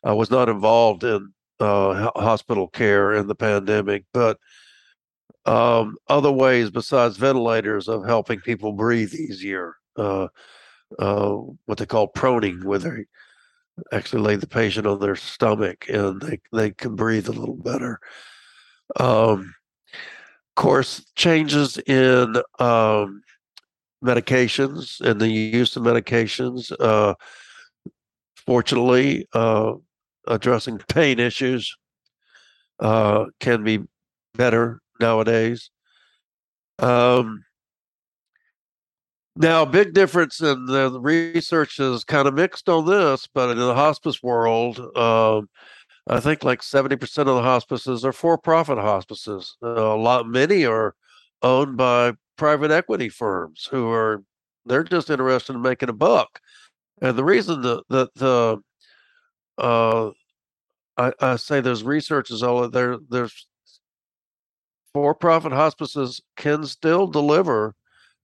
I 0.03 0.13
was 0.13 0.31
not 0.31 0.49
involved 0.49 1.03
in 1.03 1.33
uh, 1.59 2.09
hospital 2.15 2.67
care 2.67 3.13
in 3.13 3.27
the 3.27 3.35
pandemic, 3.35 4.05
but 4.13 4.39
um, 5.45 5.97
other 6.07 6.31
ways 6.31 6.71
besides 6.71 7.17
ventilators 7.17 7.87
of 7.87 8.05
helping 8.05 8.39
people 8.39 8.73
breathe 8.73 9.13
easier. 9.13 9.75
Uh, 9.95 10.27
uh, 10.99 11.35
what 11.65 11.77
they 11.77 11.85
call 11.85 12.11
proning, 12.11 12.63
where 12.63 12.79
they 12.79 13.05
actually 13.91 14.21
lay 14.21 14.35
the 14.35 14.47
patient 14.47 14.87
on 14.87 14.99
their 14.99 15.15
stomach 15.15 15.85
and 15.89 16.21
they 16.21 16.39
they 16.53 16.71
can 16.71 16.95
breathe 16.95 17.27
a 17.27 17.31
little 17.31 17.55
better. 17.55 17.99
Um, 18.97 19.53
course, 20.55 21.05
changes 21.15 21.77
in 21.77 22.35
um, 22.59 23.21
medications 24.03 25.01
and 25.01 25.19
the 25.19 25.29
use 25.29 25.75
of 25.75 25.83
medications. 25.83 26.71
Uh, 26.79 27.13
fortunately, 28.45 29.27
uh, 29.33 29.73
addressing 30.27 30.77
pain 30.89 31.19
issues 31.19 31.75
uh, 32.79 33.25
can 33.39 33.63
be 33.63 33.79
better 34.35 34.81
nowadays. 34.99 35.69
Um, 36.79 37.43
now, 39.37 39.65
big 39.65 39.93
difference 39.93 40.39
in 40.39 40.65
the 40.65 40.97
research 40.99 41.79
is 41.79 42.05
kind 42.05 42.27
of 42.27 42.33
mixed 42.33 42.69
on 42.69 42.85
this, 42.85 43.27
but 43.33 43.49
in 43.49 43.57
the 43.57 43.75
hospice 43.75 44.23
world, 44.23 44.79
um, 44.97 45.49
I 46.07 46.19
think 46.19 46.43
like 46.43 46.61
70% 46.61 47.01
of 47.19 47.25
the 47.25 47.41
hospices 47.41 48.05
are 48.05 48.13
for-profit 48.13 48.77
hospices. 48.77 49.57
Uh, 49.63 49.93
a 49.95 49.97
lot, 49.97 50.27
many 50.27 50.65
are 50.65 50.95
owned 51.41 51.77
by 51.77 52.13
private 52.37 52.71
equity 52.71 53.09
firms 53.09 53.67
who 53.71 53.89
are 53.89 54.23
they're 54.65 54.83
just 54.83 55.09
interested 55.09 55.53
in 55.53 55.61
making 55.61 55.89
a 55.89 55.93
buck. 55.93 56.39
And 57.01 57.17
the 57.17 57.23
reason 57.23 57.61
that 57.61 57.83
the, 57.89 58.07
the 58.15 58.57
uh, 59.57 60.11
I, 60.97 61.11
I 61.19 61.35
say 61.35 61.61
there's 61.61 61.83
research 61.83 62.31
is 62.31 62.41
all 62.41 62.67
there. 62.69 62.97
There's 63.09 63.47
for-profit 64.93 65.51
hospices 65.51 66.21
can 66.37 66.65
still 66.65 67.07
deliver 67.07 67.75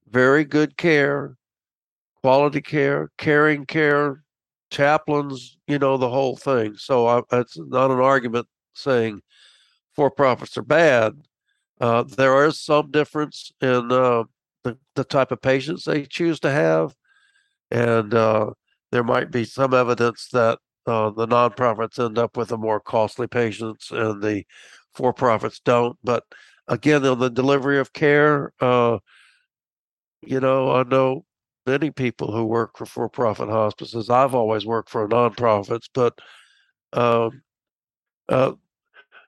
very 0.09 0.43
good 0.45 0.77
care, 0.77 1.35
quality 2.21 2.61
care, 2.61 3.11
caring 3.17 3.65
care, 3.65 4.23
chaplains, 4.71 5.57
you 5.67 5.77
know, 5.77 5.97
the 5.97 6.09
whole 6.09 6.35
thing. 6.37 6.75
So 6.75 7.05
I, 7.07 7.21
it's 7.33 7.57
not 7.57 7.91
an 7.91 7.99
argument 7.99 8.47
saying 8.73 9.21
for 9.95 10.09
profits 10.09 10.57
are 10.57 10.63
bad. 10.63 11.13
Uh, 11.79 12.03
there 12.03 12.45
is 12.45 12.59
some 12.59 12.89
difference 12.91 13.51
in 13.61 13.91
uh, 13.91 14.23
the, 14.63 14.77
the 14.95 15.03
type 15.03 15.31
of 15.31 15.41
patients 15.41 15.85
they 15.85 16.05
choose 16.05 16.39
to 16.39 16.51
have. 16.51 16.95
And 17.69 18.13
uh, 18.13 18.51
there 18.91 19.03
might 19.03 19.31
be 19.31 19.45
some 19.45 19.73
evidence 19.73 20.29
that 20.31 20.59
uh, 20.85 21.09
the 21.11 21.27
nonprofits 21.27 22.03
end 22.03 22.17
up 22.17 22.37
with 22.37 22.49
the 22.49 22.57
more 22.57 22.79
costly 22.79 23.27
patients 23.27 23.91
and 23.91 24.21
the 24.21 24.43
for 24.93 25.13
profits 25.13 25.59
don't. 25.59 25.97
But 26.03 26.23
again, 26.67 27.05
on 27.05 27.19
the 27.19 27.29
delivery 27.29 27.79
of 27.79 27.93
care, 27.93 28.53
uh, 28.59 28.99
you 30.21 30.39
know, 30.39 30.71
I 30.71 30.83
know 30.83 31.25
many 31.65 31.91
people 31.91 32.31
who 32.31 32.45
work 32.45 32.77
for 32.77 32.85
for 32.85 33.09
profit 33.09 33.49
hospices. 33.49 34.09
I've 34.09 34.35
always 34.35 34.65
worked 34.65 34.89
for 34.89 35.07
nonprofits, 35.07 35.89
but 35.93 36.17
um, 36.93 37.41
uh, 38.29 38.53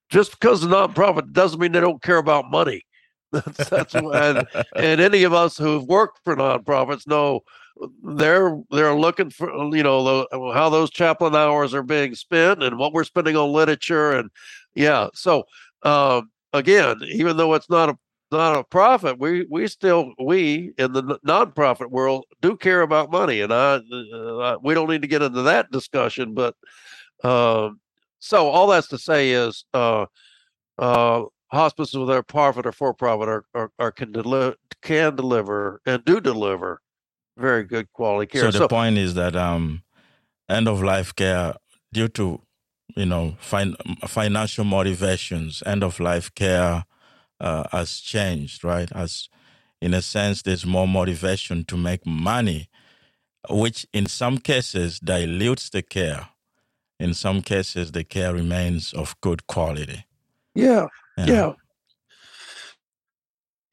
just 0.09 0.31
because 0.31 0.61
the 0.61 0.67
nonprofit 0.67 1.31
doesn't 1.31 1.59
mean 1.59 1.71
they 1.71 1.79
don't 1.79 2.01
care 2.01 2.17
about 2.17 2.51
money. 2.51 2.83
that's, 3.31 3.69
that's 3.69 3.95
and, 3.95 4.47
and 4.75 5.01
any 5.01 5.23
of 5.23 5.33
us 5.33 5.57
who've 5.57 5.85
worked 5.85 6.19
for 6.23 6.35
nonprofits 6.35 7.07
know 7.07 7.41
they're 8.03 8.61
they're 8.69 8.95
looking 8.95 9.31
for 9.31 9.49
you 9.75 9.81
know 9.81 10.03
the, 10.03 10.53
how 10.53 10.69
those 10.69 10.91
chaplain 10.91 11.35
hours 11.35 11.73
are 11.73 11.81
being 11.81 12.13
spent 12.13 12.61
and 12.61 12.77
what 12.77 12.93
we're 12.93 13.03
spending 13.03 13.35
on 13.35 13.51
literature 13.51 14.11
and 14.11 14.29
yeah 14.75 15.07
so 15.13 15.43
um, 15.81 16.29
again 16.53 16.97
even 17.07 17.35
though 17.35 17.55
it's 17.55 17.69
not 17.71 17.89
a 17.89 17.97
not 18.33 18.57
a 18.57 18.63
profit 18.63 19.19
we 19.19 19.45
we 19.49 19.67
still 19.67 20.13
we 20.19 20.73
in 20.77 20.91
the 20.91 21.03
nonprofit 21.25 21.89
world 21.89 22.25
do 22.41 22.57
care 22.57 22.81
about 22.81 23.11
money 23.11 23.41
and 23.41 23.53
i 23.53 23.75
uh, 23.75 24.57
we 24.61 24.73
don't 24.73 24.89
need 24.89 25.01
to 25.01 25.07
get 25.07 25.21
into 25.21 25.41
that 25.41 25.71
discussion 25.71 26.33
but 26.33 26.55
um, 27.23 27.79
so 28.19 28.47
all 28.47 28.67
that's 28.67 28.87
to 28.87 28.97
say 28.97 29.31
is 29.31 29.65
uh, 29.73 30.05
uh, 30.77 31.23
hospices 31.47 31.95
whether 31.95 32.21
profit 32.23 32.65
or 32.65 32.71
for 32.71 32.93
profit 32.93 33.29
are, 33.29 33.45
are, 33.53 33.71
are 33.79 33.91
can 33.91 34.11
deliver 34.11 34.55
can 34.81 35.15
deliver 35.15 35.81
and 35.85 36.03
do 36.05 36.19
deliver 36.19 36.81
very 37.37 37.63
good 37.63 37.91
quality 37.93 38.31
care. 38.31 38.41
So 38.41 38.51
the 38.51 38.57
so, 38.59 38.67
point 38.67 38.97
is 38.97 39.13
that 39.15 39.35
um, 39.35 39.83
end 40.49 40.67
of 40.67 40.81
life 40.83 41.15
care, 41.15 41.55
due 41.91 42.07
to 42.09 42.41
you 42.95 43.05
know 43.05 43.35
fin- 43.39 43.75
financial 44.07 44.65
motivations, 44.65 45.63
end 45.65 45.83
of 45.83 45.99
life 45.99 46.33
care 46.35 46.85
uh, 47.43 47.65
has 47.71 47.99
changed, 47.99 48.63
right? 48.63 48.89
As 48.93 49.29
in 49.81 49.93
a 49.93 50.01
sense, 50.01 50.41
there's 50.41 50.65
more 50.65 50.87
motivation 50.87 51.65
to 51.65 51.77
make 51.77 52.05
money, 52.05 52.69
which 53.49 53.85
in 53.93 54.05
some 54.05 54.37
cases 54.37 54.99
dilutes 54.99 55.69
the 55.69 55.81
care. 55.81 56.29
In 56.99 57.13
some 57.13 57.41
cases, 57.41 57.91
the 57.91 58.05
care 58.05 58.33
remains 58.33 58.93
of 58.93 59.19
good 59.19 59.45
quality. 59.45 60.05
Yeah, 60.55 60.87
yeah, 61.17 61.25
yeah. 61.25 61.53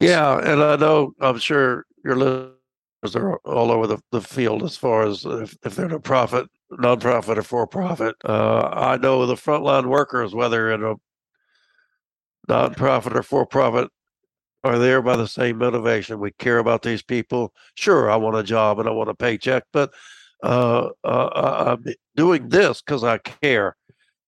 yeah 0.01 0.37
and 0.39 0.61
I 0.61 0.75
know, 0.75 1.13
I'm 1.21 1.37
sure 1.39 1.85
your 2.03 2.17
listeners 2.17 3.15
are 3.15 3.37
all 3.45 3.71
over 3.71 3.87
the, 3.87 3.99
the 4.11 4.21
field 4.21 4.63
as 4.63 4.75
far 4.75 5.07
as 5.07 5.23
if, 5.23 5.57
if 5.63 5.75
they're 5.75 5.95
a 5.95 5.99
profit, 5.99 6.47
nonprofit, 6.73 7.37
or 7.37 7.43
for 7.43 7.65
profit. 7.65 8.15
Uh, 8.25 8.67
I 8.73 8.97
know 8.97 9.25
the 9.25 9.35
frontline 9.35 9.85
workers, 9.85 10.35
whether 10.35 10.71
in 10.71 10.83
a 10.83 10.95
nonprofit 12.49 13.15
or 13.15 13.23
for 13.23 13.45
profit, 13.45 13.89
are 14.63 14.77
there 14.77 15.01
by 15.01 15.15
the 15.15 15.27
same 15.27 15.57
motivation. 15.57 16.19
We 16.19 16.31
care 16.31 16.59
about 16.59 16.83
these 16.83 17.01
people. 17.01 17.53
Sure, 17.75 18.11
I 18.11 18.15
want 18.15 18.37
a 18.37 18.43
job 18.43 18.79
and 18.79 18.87
I 18.87 18.91
want 18.91 19.09
a 19.09 19.15
paycheck, 19.15 19.63
but 19.73 19.91
uh, 20.43 20.89
uh, 21.03 21.75
I'm 21.77 21.93
doing 22.15 22.49
this 22.49 22.81
because 22.81 23.03
I 23.03 23.17
care, 23.19 23.75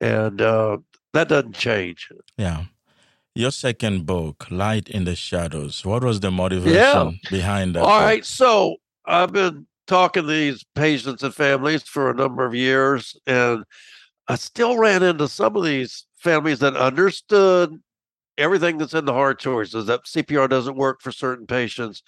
and 0.01 0.41
uh, 0.41 0.77
that 1.13 1.29
doesn't 1.29 1.55
change. 1.55 2.09
Yeah. 2.37 2.65
Your 3.35 3.51
second 3.51 4.05
book, 4.05 4.45
Light 4.51 4.89
in 4.89 5.05
the 5.05 5.15
Shadows, 5.15 5.83
what 5.83 6.03
was 6.03 6.19
the 6.19 6.29
motivation 6.29 7.19
yeah. 7.23 7.29
behind 7.31 7.75
that? 7.75 7.81
All 7.81 7.87
book? 7.87 8.01
right. 8.01 8.25
So 8.25 8.75
I've 9.05 9.33
been 9.33 9.65
talking 9.87 10.23
to 10.23 10.29
these 10.29 10.63
patients 10.75 11.23
and 11.23 11.33
families 11.33 11.83
for 11.83 12.11
a 12.11 12.13
number 12.13 12.45
of 12.45 12.53
years, 12.53 13.17
and 13.25 13.63
I 14.27 14.35
still 14.35 14.77
ran 14.77 15.01
into 15.01 15.27
some 15.27 15.55
of 15.55 15.63
these 15.63 16.05
families 16.15 16.59
that 16.59 16.75
understood 16.75 17.81
everything 18.37 18.77
that's 18.77 18.93
in 18.93 19.05
the 19.05 19.13
hard 19.13 19.39
choices 19.39 19.85
that 19.85 20.05
CPR 20.05 20.49
doesn't 20.49 20.75
work 20.75 21.01
for 21.01 21.11
certain 21.11 21.45
patients, 21.45 22.03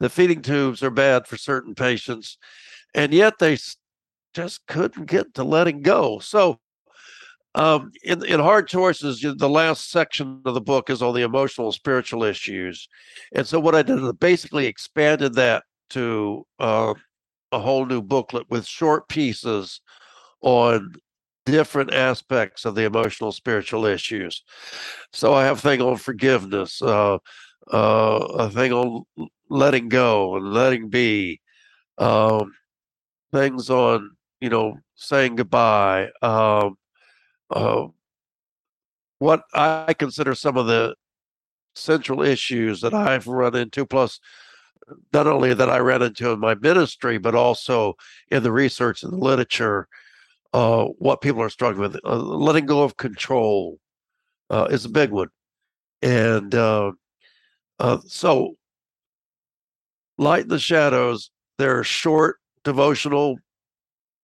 the 0.00 0.08
feeding 0.08 0.42
tubes 0.42 0.82
are 0.82 0.90
bad 0.90 1.26
for 1.26 1.36
certain 1.36 1.74
patients, 1.74 2.38
and 2.94 3.12
yet 3.12 3.38
they 3.38 3.56
just 4.34 4.66
couldn't 4.66 5.06
get 5.06 5.34
to 5.34 5.44
letting 5.44 5.82
go. 5.82 6.18
So 6.18 6.58
um, 7.54 7.92
in, 8.02 8.24
in 8.24 8.40
hard 8.40 8.66
choices, 8.66 9.20
the 9.20 9.48
last 9.48 9.90
section 9.90 10.42
of 10.44 10.54
the 10.54 10.60
book 10.60 10.90
is 10.90 11.02
on 11.02 11.14
the 11.14 11.22
emotional 11.22 11.68
and 11.68 11.74
spiritual 11.74 12.24
issues, 12.24 12.88
and 13.34 13.46
so 13.46 13.60
what 13.60 13.74
I 13.74 13.82
did 13.82 14.02
is 14.02 14.12
basically 14.14 14.66
expanded 14.66 15.34
that 15.34 15.64
to 15.90 16.44
uh, 16.58 16.94
a 17.52 17.58
whole 17.58 17.86
new 17.86 18.02
booklet 18.02 18.50
with 18.50 18.66
short 18.66 19.08
pieces 19.08 19.80
on 20.40 20.94
different 21.46 21.92
aspects 21.92 22.64
of 22.64 22.74
the 22.74 22.84
emotional 22.84 23.32
spiritual 23.32 23.84
issues. 23.84 24.42
So 25.12 25.34
I 25.34 25.44
have 25.44 25.58
a 25.58 25.60
thing 25.60 25.82
on 25.82 25.96
forgiveness, 25.96 26.80
uh, 26.82 27.18
uh, 27.72 28.26
a 28.38 28.50
thing 28.50 28.72
on 28.72 29.04
letting 29.48 29.88
go 29.88 30.36
and 30.36 30.52
letting 30.52 30.88
be, 30.88 31.40
um, 31.98 32.52
things 33.32 33.70
on 33.70 34.10
you 34.40 34.48
know 34.48 34.78
saying 34.94 35.36
goodbye. 35.36 36.08
Um, 36.22 36.76
uh, 37.50 37.86
what 39.18 39.42
I 39.54 39.94
consider 39.94 40.34
some 40.34 40.56
of 40.56 40.66
the 40.66 40.94
central 41.74 42.22
issues 42.22 42.80
that 42.80 42.94
I've 42.94 43.26
run 43.26 43.54
into, 43.56 43.86
plus 43.86 44.20
not 45.12 45.26
only 45.26 45.54
that 45.54 45.70
I 45.70 45.78
ran 45.78 46.02
into 46.02 46.30
in 46.30 46.40
my 46.40 46.54
ministry, 46.54 47.18
but 47.18 47.34
also 47.34 47.94
in 48.30 48.42
the 48.42 48.52
research 48.52 49.02
and 49.02 49.12
the 49.12 49.16
literature, 49.16 49.88
uh, 50.54 50.84
what 50.98 51.20
people 51.20 51.42
are 51.42 51.50
struggling 51.50 51.90
with. 51.90 52.00
Uh, 52.04 52.16
letting 52.16 52.64
go 52.64 52.84
of 52.84 52.96
control 52.96 53.78
uh, 54.50 54.68
is 54.70 54.84
a 54.84 54.88
big 54.88 55.10
one. 55.10 55.28
And 56.00 56.54
uh, 56.54 56.92
uh, 57.80 57.98
so, 58.06 58.56
Light 60.16 60.46
the 60.46 60.60
Shadows, 60.60 61.30
they're 61.58 61.82
short 61.82 62.36
devotional, 62.62 63.36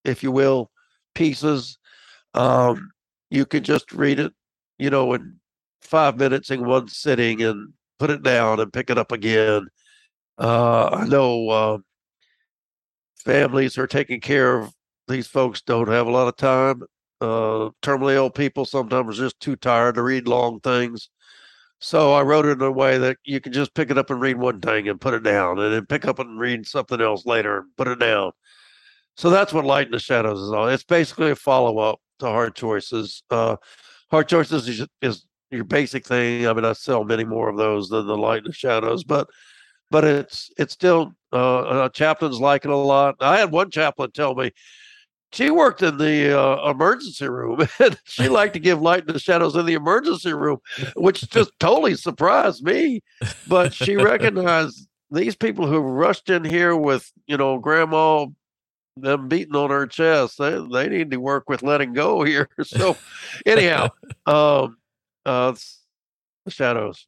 if 0.04 0.22
you 0.22 0.30
will, 0.30 0.70
pieces. 1.16 1.78
Um, 2.34 2.92
you 3.30 3.44
can 3.44 3.64
just 3.64 3.92
read 3.92 4.20
it, 4.20 4.32
you 4.78 4.88
know, 4.88 5.12
in 5.14 5.40
five 5.82 6.16
minutes 6.16 6.50
in 6.52 6.64
one 6.64 6.86
sitting 6.86 7.42
and 7.42 7.72
put 7.98 8.10
it 8.10 8.22
down 8.22 8.60
and 8.60 8.72
pick 8.72 8.88
it 8.88 8.98
up 8.98 9.10
again. 9.10 9.66
Uh, 10.38 10.90
I 10.92 11.06
know 11.06 11.82
families 13.16 13.76
are 13.76 13.88
taking 13.88 14.20
care 14.20 14.58
of 14.58 14.72
these 15.10 15.26
folks 15.26 15.60
don't 15.60 15.88
have 15.88 16.06
a 16.06 16.10
lot 16.10 16.28
of 16.28 16.36
time. 16.36 16.82
Uh, 17.20 17.70
terminally 17.82 18.14
ill 18.14 18.30
people 18.30 18.64
sometimes 18.64 19.18
are 19.18 19.24
just 19.24 19.38
too 19.40 19.56
tired 19.56 19.96
to 19.96 20.02
read 20.02 20.26
long 20.26 20.60
things. 20.60 21.10
So 21.78 22.12
I 22.12 22.22
wrote 22.22 22.46
it 22.46 22.52
in 22.52 22.62
a 22.62 22.70
way 22.70 22.98
that 22.98 23.18
you 23.24 23.40
can 23.40 23.52
just 23.52 23.74
pick 23.74 23.90
it 23.90 23.98
up 23.98 24.10
and 24.10 24.20
read 24.20 24.36
one 24.36 24.60
thing 24.60 24.88
and 24.88 25.00
put 25.00 25.14
it 25.14 25.22
down, 25.22 25.58
and 25.58 25.72
then 25.72 25.86
pick 25.86 26.06
up 26.06 26.18
and 26.18 26.38
read 26.38 26.66
something 26.66 27.00
else 27.00 27.26
later 27.26 27.58
and 27.58 27.76
put 27.76 27.88
it 27.88 27.98
down. 27.98 28.32
So 29.16 29.30
that's 29.30 29.52
what 29.52 29.64
Light 29.64 29.86
in 29.86 29.92
the 29.92 29.98
Shadows 29.98 30.40
is 30.40 30.52
all. 30.52 30.68
It's 30.68 30.84
basically 30.84 31.30
a 31.30 31.36
follow 31.36 31.78
up 31.78 32.00
to 32.20 32.26
hard 32.26 32.54
choices. 32.54 33.22
Uh, 33.30 33.56
hard 34.10 34.28
choices 34.28 34.68
is, 34.68 34.86
is, 35.02 35.26
your 35.50 35.64
basic 35.64 36.06
thing. 36.06 36.46
I 36.46 36.52
mean, 36.52 36.64
I 36.64 36.72
sell 36.74 37.02
many 37.02 37.24
more 37.24 37.48
of 37.48 37.56
those 37.56 37.88
than 37.88 38.06
the 38.06 38.16
light 38.16 38.44
and 38.44 38.46
the 38.46 38.52
shadows, 38.52 39.02
but 39.02 39.28
but 39.90 40.04
it's 40.04 40.50
it's 40.58 40.72
still 40.72 41.12
uh, 41.32 41.88
chaplains 41.88 42.38
like 42.38 42.64
it 42.64 42.70
a 42.70 42.76
lot. 42.76 43.16
I 43.20 43.38
had 43.38 43.50
one 43.50 43.70
chaplain 43.70 44.12
tell 44.12 44.34
me 44.34 44.52
she 45.32 45.50
worked 45.50 45.82
in 45.82 45.98
the 45.98 46.38
uh, 46.38 46.70
emergency 46.70 47.28
room 47.28 47.66
and 47.78 47.98
she 48.04 48.28
liked 48.38 48.54
to 48.54 48.60
give 48.60 48.80
light 48.80 49.06
and 49.06 49.14
the 49.14 49.18
shadows 49.18 49.56
in 49.56 49.66
the 49.66 49.74
emergency 49.74 50.32
room, 50.32 50.58
which 50.96 51.20
just 51.30 51.52
totally 51.60 51.94
surprised 51.94 52.64
me. 52.64 53.02
But 53.46 53.72
she 53.74 53.96
recognized 53.96 54.88
these 55.10 55.36
people 55.36 55.66
who 55.66 55.80
rushed 55.80 56.30
in 56.30 56.44
here 56.44 56.76
with 56.76 57.10
you 57.26 57.36
know 57.36 57.58
grandma 57.58 58.26
them 58.96 59.28
beating 59.28 59.56
on 59.56 59.70
her 59.70 59.86
chest. 59.86 60.38
They 60.38 60.58
they 60.70 60.88
need 60.88 61.10
to 61.10 61.16
work 61.18 61.48
with 61.48 61.62
letting 61.62 61.92
go 61.92 62.22
here. 62.22 62.48
So 62.62 62.96
anyhow, 63.46 63.90
um, 64.26 64.76
uh, 65.24 65.54
the 66.44 66.50
shadows. 66.50 67.06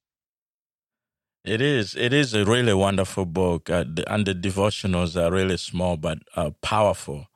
It 1.45 1.61
is. 1.61 1.97
It 1.97 2.13
is 2.13 2.35
a 2.35 2.45
really 2.45 2.73
wonderful 2.73 3.27
book, 3.27 3.69
uh, 3.69 3.85
the, 3.85 4.05
and 4.13 4.25
the 4.25 4.35
devotionals 4.35 5.21
are 5.21 5.33
really 5.33 5.57
small 5.57 5.97
but 5.97 6.19
uh, 6.37 6.51
powerful. 6.63 7.27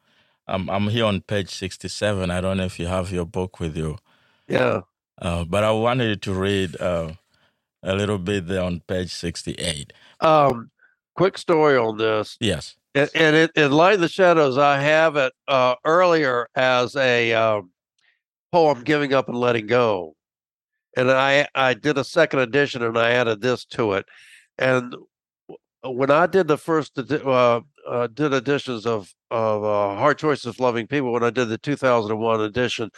I'm 0.48 0.70
I'm 0.70 0.88
here 0.88 1.04
on 1.04 1.20
page 1.22 1.50
sixty-seven. 1.50 2.30
I 2.30 2.40
don't 2.40 2.56
know 2.56 2.64
if 2.64 2.78
you 2.78 2.86
have 2.86 3.12
your 3.12 3.26
book 3.26 3.60
with 3.60 3.76
you. 3.76 3.98
Yeah. 4.48 4.82
Uh, 5.20 5.44
but 5.44 5.64
I 5.64 5.72
wanted 5.72 6.22
to 6.22 6.32
read 6.34 6.80
uh, 6.80 7.12
a 7.82 7.94
little 7.94 8.18
bit 8.18 8.46
there 8.46 8.62
on 8.62 8.80
page 8.86 9.12
sixty-eight. 9.12 9.92
Um, 10.20 10.70
quick 11.14 11.38
story 11.38 11.76
on 11.76 11.96
this. 11.96 12.36
Yes 12.40 12.76
And, 12.96 13.10
and 13.14 13.36
it, 13.36 13.50
in 13.56 13.72
Light 13.72 13.94
in 13.94 14.00
the 14.00 14.08
Shadows, 14.08 14.56
I 14.56 14.80
have 14.80 15.16
it 15.16 15.32
uh, 15.46 15.74
earlier 15.84 16.48
as 16.54 16.96
a 16.96 17.34
um, 17.34 17.70
poem, 18.52 18.82
Giving 18.82 19.12
Up 19.12 19.28
and 19.28 19.38
Letting 19.38 19.66
Go. 19.66 20.16
And 20.96 21.10
I, 21.10 21.46
I 21.54 21.74
did 21.74 21.98
a 21.98 22.04
second 22.04 22.38
edition 22.40 22.82
and 22.82 22.96
I 22.96 23.10
added 23.10 23.42
this 23.42 23.66
to 23.66 23.92
it. 23.92 24.06
And 24.58 24.94
when 25.84 26.10
I 26.10 26.26
did 26.26 26.48
the 26.48 26.56
first 26.56 26.98
uh, 26.98 27.60
uh, 27.88 28.06
did 28.08 28.32
editions 28.32 28.86
of 28.86 29.12
of 29.30 29.64
uh, 29.64 29.96
Hard 29.98 30.18
Choices 30.18 30.60
Loving 30.60 30.86
People, 30.86 31.12
when 31.12 31.24
I 31.24 31.30
did 31.30 31.48
the 31.48 31.58
2001 31.58 32.40
edition, 32.40 32.90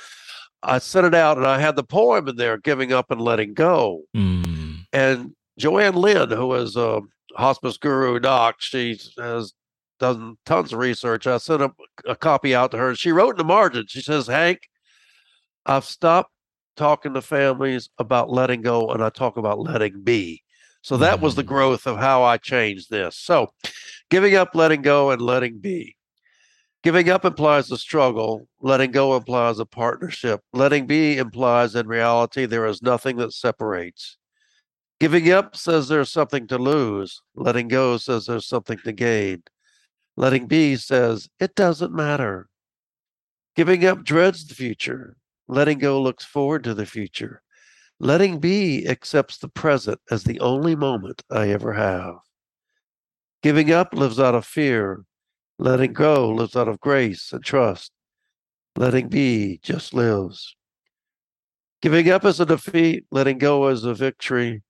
I 0.62 0.78
sent 0.78 1.06
it 1.06 1.14
out 1.14 1.38
and 1.38 1.46
I 1.46 1.58
had 1.58 1.74
the 1.76 1.84
poem 1.84 2.28
in 2.28 2.36
there, 2.36 2.58
Giving 2.58 2.92
Up 2.92 3.10
and 3.10 3.20
Letting 3.20 3.54
Go. 3.54 4.02
Mm. 4.16 4.84
And 4.92 5.32
Joanne 5.58 5.94
Lynn, 5.94 6.30
who 6.30 6.52
is 6.54 6.76
a 6.76 7.00
hospice 7.36 7.78
guru 7.78 8.18
doc, 8.18 8.56
she 8.58 8.98
has 9.18 9.54
done 10.00 10.36
tons 10.44 10.72
of 10.72 10.78
research. 10.78 11.26
I 11.26 11.38
sent 11.38 11.62
a, 11.62 11.72
a 12.06 12.14
copy 12.14 12.54
out 12.54 12.70
to 12.72 12.76
her 12.78 12.90
and 12.90 12.98
she 12.98 13.10
wrote 13.10 13.30
in 13.30 13.38
the 13.38 13.44
margin, 13.44 13.86
she 13.88 14.02
says, 14.02 14.26
Hank, 14.26 14.68
I've 15.66 15.84
stopped 15.84 16.30
talking 16.76 17.14
to 17.14 17.22
families 17.22 17.88
about 17.98 18.30
letting 18.30 18.60
go 18.62 18.90
and 18.90 19.02
I 19.02 19.10
talk 19.10 19.36
about 19.36 19.58
letting 19.58 20.02
be. 20.02 20.42
So 20.82 20.96
that 20.98 21.20
was 21.20 21.34
the 21.34 21.42
Mm. 21.42 21.48
growth 21.48 21.86
of 21.86 21.98
how 21.98 22.22
I 22.22 22.36
changed 22.36 22.90
this. 22.90 23.16
So 23.16 23.52
giving 24.10 24.34
up, 24.34 24.54
letting 24.54 24.82
go, 24.82 25.10
and 25.10 25.20
letting 25.20 25.58
be. 25.58 25.96
Giving 26.82 27.10
up 27.10 27.24
implies 27.24 27.70
a 27.70 27.76
struggle. 27.76 28.48
Letting 28.60 28.92
go 28.92 29.16
implies 29.16 29.58
a 29.58 29.66
partnership. 29.66 30.40
Letting 30.52 30.86
be 30.86 31.18
implies 31.18 31.74
in 31.74 31.88
reality 31.88 32.46
there 32.46 32.66
is 32.66 32.82
nothing 32.82 33.16
that 33.16 33.32
separates. 33.32 34.16
Giving 35.00 35.30
up 35.30 35.56
says 35.56 35.88
there's 35.88 36.10
something 36.10 36.46
to 36.48 36.58
lose. 36.58 37.20
Letting 37.34 37.68
go 37.68 37.96
says 37.98 38.26
there's 38.26 38.46
something 38.46 38.78
to 38.84 38.92
gain. 38.92 39.42
Letting 40.16 40.46
be 40.46 40.76
says 40.76 41.28
it 41.38 41.54
doesn't 41.54 41.92
matter. 41.92 42.48
Giving 43.54 43.84
up 43.84 44.04
dreads 44.04 44.46
the 44.46 44.54
future. 44.54 45.16
Letting 45.48 45.78
go 45.78 46.00
looks 46.00 46.24
forward 46.24 46.64
to 46.64 46.74
the 46.74 46.86
future. 46.86 47.42
Letting 48.00 48.38
be 48.38 48.86
accepts 48.88 49.38
the 49.38 49.48
present 49.48 50.00
as 50.10 50.22
the 50.22 50.38
only 50.40 50.76
moment 50.76 51.22
I 51.30 51.48
ever 51.48 51.72
have. 51.72 52.16
Giving 53.42 53.70
up 53.70 53.94
lives 53.94 54.18
out 54.18 54.34
of 54.34 54.44
fear. 54.44 55.04
Letting 55.58 55.92
go 55.92 56.30
lives 56.30 56.56
out 56.56 56.68
of 56.68 56.80
grace 56.80 57.32
and 57.32 57.44
trust. 57.44 57.92
Letting 58.76 59.08
be 59.08 59.60
just 59.62 59.94
lives. 59.94 60.56
Giving 61.80 62.10
up 62.10 62.24
is 62.24 62.40
a 62.40 62.46
defeat. 62.46 63.04
Letting 63.10 63.38
go 63.38 63.68
is 63.68 63.84
a 63.84 63.94
victory. 63.94 64.62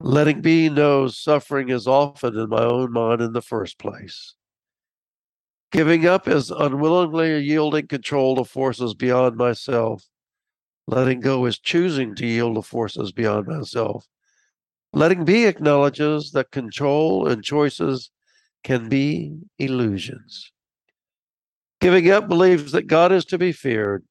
Letting 0.00 0.40
be 0.40 0.68
knows 0.68 1.16
suffering 1.16 1.68
is 1.68 1.86
often 1.86 2.36
in 2.36 2.48
my 2.48 2.64
own 2.64 2.92
mind 2.92 3.20
in 3.20 3.32
the 3.32 3.42
first 3.42 3.78
place. 3.78 4.34
Giving 5.70 6.06
up 6.06 6.28
is 6.28 6.50
unwillingly 6.50 7.38
yielding 7.40 7.86
control 7.86 8.36
to 8.36 8.44
forces 8.44 8.94
beyond 8.94 9.36
myself. 9.36 10.08
Letting 10.86 11.20
go 11.20 11.44
is 11.46 11.58
choosing 11.58 12.14
to 12.16 12.26
yield 12.26 12.56
to 12.56 12.62
forces 12.62 13.12
beyond 13.12 13.46
myself. 13.46 14.06
Letting 14.94 15.24
be 15.24 15.46
acknowledges 15.46 16.30
that 16.32 16.52
control 16.52 17.26
and 17.26 17.42
choices 17.42 18.10
can 18.62 18.88
be 18.88 19.36
illusions. 19.58 20.52
Giving 21.80 22.08
up 22.10 22.28
believes 22.28 22.72
that 22.72 22.86
God 22.86 23.10
is 23.10 23.24
to 23.26 23.38
be 23.38 23.50
feared. 23.50 24.04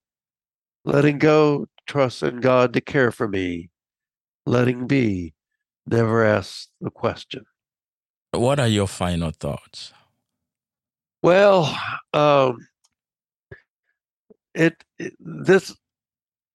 Letting 0.83 1.19
go 1.19 1.67
trusts 1.87 2.21
in 2.21 2.41
God 2.41 2.73
to 2.73 2.81
care 2.81 3.11
for 3.11 3.27
me. 3.29 3.69
Letting 4.45 4.85
be 4.85 5.33
never 5.87 6.23
asks 6.25 6.67
the 6.81 6.89
question. 6.89 7.45
What 8.31 8.59
are 8.59 8.67
your 8.67 8.87
final 8.87 9.31
thoughts? 9.31 9.93
Well, 11.21 11.73
um, 12.11 12.57
it, 14.53 14.83
it 14.99 15.13
this 15.19 15.73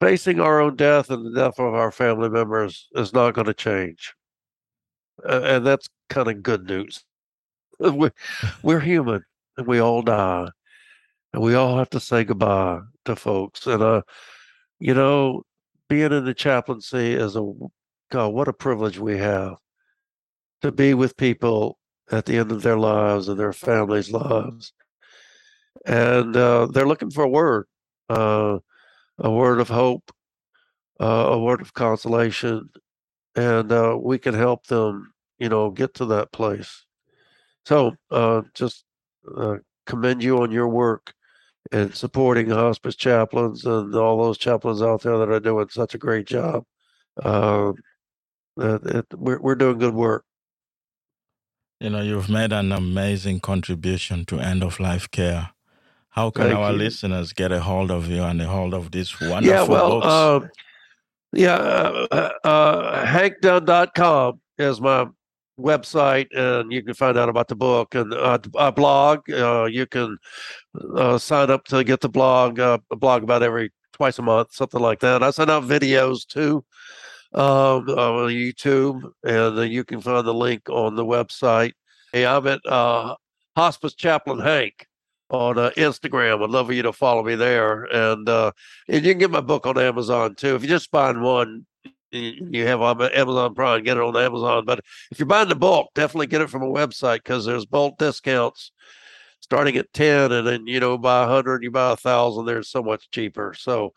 facing 0.01 0.41
our 0.41 0.61
own 0.61 0.77
death 0.77 1.11
and 1.11 1.25
the 1.25 1.41
death 1.41 1.59
of 1.59 1.75
our 1.75 1.91
family 1.91 2.29
members 2.29 2.89
is 2.95 3.13
not 3.13 3.35
going 3.35 3.47
to 3.47 3.55
change, 3.55 4.15
uh, 5.27 5.43
and 5.43 5.67
that's 5.67 5.89
kind 6.09 6.29
of 6.29 6.43
good 6.43 6.67
news. 6.67 7.05
we, 7.81 8.11
we're 8.63 8.81
human, 8.81 9.25
and 9.57 9.67
we 9.67 9.81
all 9.81 10.03
die, 10.03 10.49
and 11.33 11.43
we 11.43 11.55
all 11.55 11.79
have 11.79 11.91
to 11.91 12.01
say 12.01 12.25
goodbye 12.25 12.81
to 13.07 13.17
folks. 13.17 13.67
And 13.67 13.83
uh, 13.83 14.03
you 14.81 14.95
know, 14.95 15.43
being 15.89 16.13
in 16.13 16.25
the 16.25 16.35
chaplaincy 16.35 17.15
is 17.15 17.37
a 17.37 17.53
God, 18.11 18.29
what 18.29 18.49
a 18.49 18.53
privilege 18.53 18.99
we 18.99 19.19
have 19.19 19.57
to 20.63 20.73
be 20.73 20.95
with 20.95 21.17
people 21.17 21.79
at 22.11 22.25
the 22.27 22.39
end 22.39 22.53
of 22.53 22.63
their 22.63 22.79
lives 22.79 23.29
and 23.29 23.39
their 23.39 23.53
families' 23.53 24.11
lives. 24.11 24.73
And 25.87 26.37
uh, 26.37 26.67
they're 26.73 26.87
looking 26.89 27.11
for 27.11 27.25
a 27.25 27.29
word, 27.29 27.67
uh, 28.09 28.59
a 29.19 29.31
word 29.31 29.61
of 29.61 29.69
hope, 29.69 30.11
uh, 31.01 31.05
a 31.05 31.39
word 31.39 31.61
of 31.61 31.75
consolation, 31.75 32.71
and 33.39 33.71
uh, 33.71 33.97
we 34.01 34.19
can 34.19 34.35
help 34.35 34.67
them, 34.67 35.15
you 35.39 35.49
know, 35.49 35.71
get 35.71 35.95
to 35.95 36.05
that 36.07 36.33
place. 36.33 36.85
So 37.65 37.95
uh, 38.11 38.43
just 38.53 38.85
uh, 39.37 39.59
commend 39.87 40.25
you 40.25 40.43
on 40.43 40.51
your 40.51 40.69
work 40.69 41.15
and 41.71 41.95
supporting 41.95 42.51
hospice 42.51 42.97
chaplains 42.97 43.65
and 43.65 43.95
all 43.95 44.21
those 44.21 44.39
chaplains 44.39 44.83
out 44.83 45.03
there 45.03 45.19
that 45.19 45.29
are 45.29 45.39
doing 45.39 45.69
such 45.69 45.95
a 45.95 45.99
great 45.99 46.27
job. 46.27 46.65
Uh, 47.23 47.75
it, 48.57 48.87
it, 48.87 49.07
we're, 49.15 49.41
we're 49.41 49.55
doing 49.55 49.79
good 49.79 49.95
work. 49.95 50.25
You 51.79 51.91
know, 51.91 52.03
you've 52.03 52.29
made 52.29 52.53
an 52.53 52.73
amazing 52.73 53.39
contribution 53.39 54.25
to 54.25 54.41
end 54.41 54.65
of 54.65 54.81
life 54.81 55.09
care. 55.13 55.51
How 56.09 56.31
can 56.31 56.49
Thank 56.49 56.59
our 56.59 56.73
you. 56.73 56.79
listeners 56.79 57.33
get 57.33 57.53
a 57.53 57.61
hold 57.61 57.93
of 57.93 58.09
you 58.09 58.25
and 58.25 58.43
a 58.43 58.47
hold 58.47 58.75
of 58.75 58.91
these 58.91 59.21
wonderful 59.21 59.45
yeah, 59.45 59.63
well, 59.63 60.01
books? 60.41 60.59
Uh, 61.35 61.39
yeah, 61.39 61.57
uh, 61.57 62.31
uh, 62.45 63.07
hankdunn.com 63.07 64.41
is 64.59 64.81
my 64.81 65.07
website, 65.59 66.29
and 66.37 66.73
you 66.73 66.83
can 66.83 66.95
find 66.95 67.19
out 67.19 67.29
about 67.29 67.49
the 67.49 67.57
book 67.57 67.95
and 67.95 68.13
uh, 68.15 68.39
a 68.57 68.73
blog. 68.73 69.29
Uh, 69.31 69.65
you 69.65 69.87
can 69.87 70.17
uh, 70.95 71.19
sign 71.19 71.51
up 71.51 71.65
to 71.65 71.85
get 71.85 72.01
the 72.01 72.09
blog, 72.09 72.59
uh, 72.61 72.79
a 72.91 72.97
blog 72.97 73.23
about 73.23 73.43
every 73.43 73.73
twice 73.93 74.19
a 74.19 74.23
month, 74.23 74.53
something 74.53 74.81
like 74.81 75.01
that. 75.01 75.23
I 75.23 75.31
send 75.31 75.51
out 75.51 75.65
videos 75.65 76.27
too 76.27 76.65
um, 77.35 77.89
on 77.89 78.31
YouTube, 78.31 79.03
and 79.25 79.59
uh, 79.59 79.63
you 79.63 79.85
can 79.85 80.01
find 80.01 80.27
the 80.27 80.35
link 80.35 80.69
on 80.71 80.95
the 80.95 81.05
website. 81.05 81.73
Hey, 82.13 82.25
I'm 82.25 82.47
at 82.47 82.65
uh, 82.65 83.17
Hospice 83.57 83.95
Chaplain 83.95 84.39
Hank 84.39 84.87
on 85.31 85.59
uh, 85.59 85.71
Instagram. 85.77 86.43
I'd 86.43 86.51
love 86.51 86.67
for 86.67 86.73
you 86.73 86.83
to 86.83 86.93
follow 86.93 87.23
me 87.23 87.35
there, 87.35 87.85
and 87.85 88.29
uh, 88.29 88.53
and 88.89 89.05
you 89.05 89.13
can 89.13 89.19
get 89.19 89.31
my 89.31 89.41
book 89.41 89.67
on 89.67 89.79
Amazon 89.79 90.35
too. 90.35 90.55
If 90.55 90.63
you 90.63 90.69
just 90.69 90.91
find 90.91 91.23
one, 91.23 91.67
you 92.11 92.67
have 92.67 92.81
on 92.81 93.03
Amazon 93.03 93.55
Prime, 93.55 93.83
get 93.83 93.97
it 93.97 94.03
on 94.03 94.17
Amazon. 94.17 94.65
But 94.65 94.81
if 95.11 95.19
you're 95.19 95.27
buying 95.27 95.49
the 95.49 95.57
bulk, 95.57 95.91
definitely 95.95 96.29
get 96.29 96.41
it 96.41 96.51
from 96.51 96.63
a 96.63 96.67
website 96.67 97.19
because 97.19 97.45
there's 97.45 97.67
bulk 97.67 97.99
discounts 97.99 98.73
starting 99.41 99.77
at 99.77 99.93
10 99.93 100.33
and 100.33 100.47
then 100.47 100.67
you 100.67 100.81
know 100.81 100.99
buy 100.99 101.23
a 101.23 101.27
100 101.27 101.63
you 101.63 101.71
buy 101.71 101.93
a 101.93 101.97
thousand 101.97 102.45
they're 102.45 102.63
so 102.63 102.83
much 102.83 103.11
cheaper 103.11 103.55
so 103.57 103.93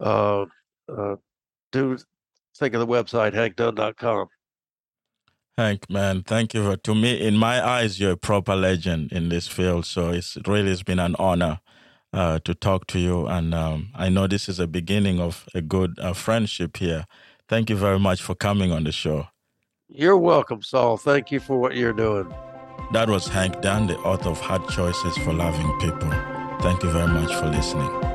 uh, 0.00 0.44
uh, 0.88 1.16
do 1.72 1.96
think 2.56 2.74
of 2.74 2.80
the 2.80 2.86
website 2.86 3.34
hankdunn.com 3.34 4.28
Hank, 5.58 5.90
man, 5.90 6.22
thank 6.22 6.54
you. 6.54 6.64
For, 6.64 6.76
to 6.76 6.94
me, 6.94 7.20
in 7.20 7.36
my 7.36 7.66
eyes, 7.66 8.00
you're 8.00 8.12
a 8.12 8.16
proper 8.16 8.56
legend 8.56 9.12
in 9.12 9.28
this 9.28 9.48
field. 9.48 9.86
So 9.86 10.10
it's 10.10 10.38
really 10.46 10.70
has 10.70 10.82
been 10.82 10.98
an 10.98 11.14
honor 11.18 11.60
uh, 12.12 12.38
to 12.44 12.54
talk 12.54 12.86
to 12.88 12.98
you. 12.98 13.26
And 13.26 13.54
um, 13.54 13.90
I 13.94 14.08
know 14.08 14.26
this 14.26 14.48
is 14.48 14.58
a 14.58 14.66
beginning 14.66 15.20
of 15.20 15.46
a 15.54 15.60
good 15.60 15.98
uh, 16.00 16.14
friendship 16.14 16.78
here. 16.78 17.06
Thank 17.48 17.70
you 17.70 17.76
very 17.76 17.98
much 17.98 18.22
for 18.22 18.34
coming 18.34 18.72
on 18.72 18.84
the 18.84 18.92
show. 18.92 19.26
you're 19.88 20.16
welcome 20.16 20.62
saul 20.62 20.96
thank 20.96 21.30
you 21.30 21.38
for 21.38 21.58
what 21.58 21.76
you're 21.76 21.92
doing 21.92 22.26
That 22.92 23.08
was 23.08 23.26
Hank 23.28 23.60
Dunn, 23.62 23.86
the 23.86 23.98
author 23.98 24.30
of 24.30 24.40
Hard 24.40 24.68
Choices 24.68 25.16
for 25.18 25.32
Loving 25.32 25.70
People. 25.80 26.10
Thank 26.60 26.82
you 26.82 26.90
very 26.90 27.08
much 27.08 27.34
for 27.34 27.46
listening. 27.46 28.11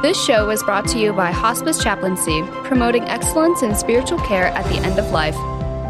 This 0.00 0.16
show 0.24 0.46
was 0.46 0.62
brought 0.62 0.86
to 0.88 0.98
you 1.00 1.12
by 1.12 1.32
Hospice 1.32 1.82
Chaplaincy, 1.82 2.42
promoting 2.62 3.02
excellence 3.04 3.62
in 3.62 3.74
spiritual 3.74 4.20
care 4.20 4.46
at 4.46 4.64
the 4.66 4.76
end 4.76 4.96
of 4.96 5.10
life. 5.10 5.34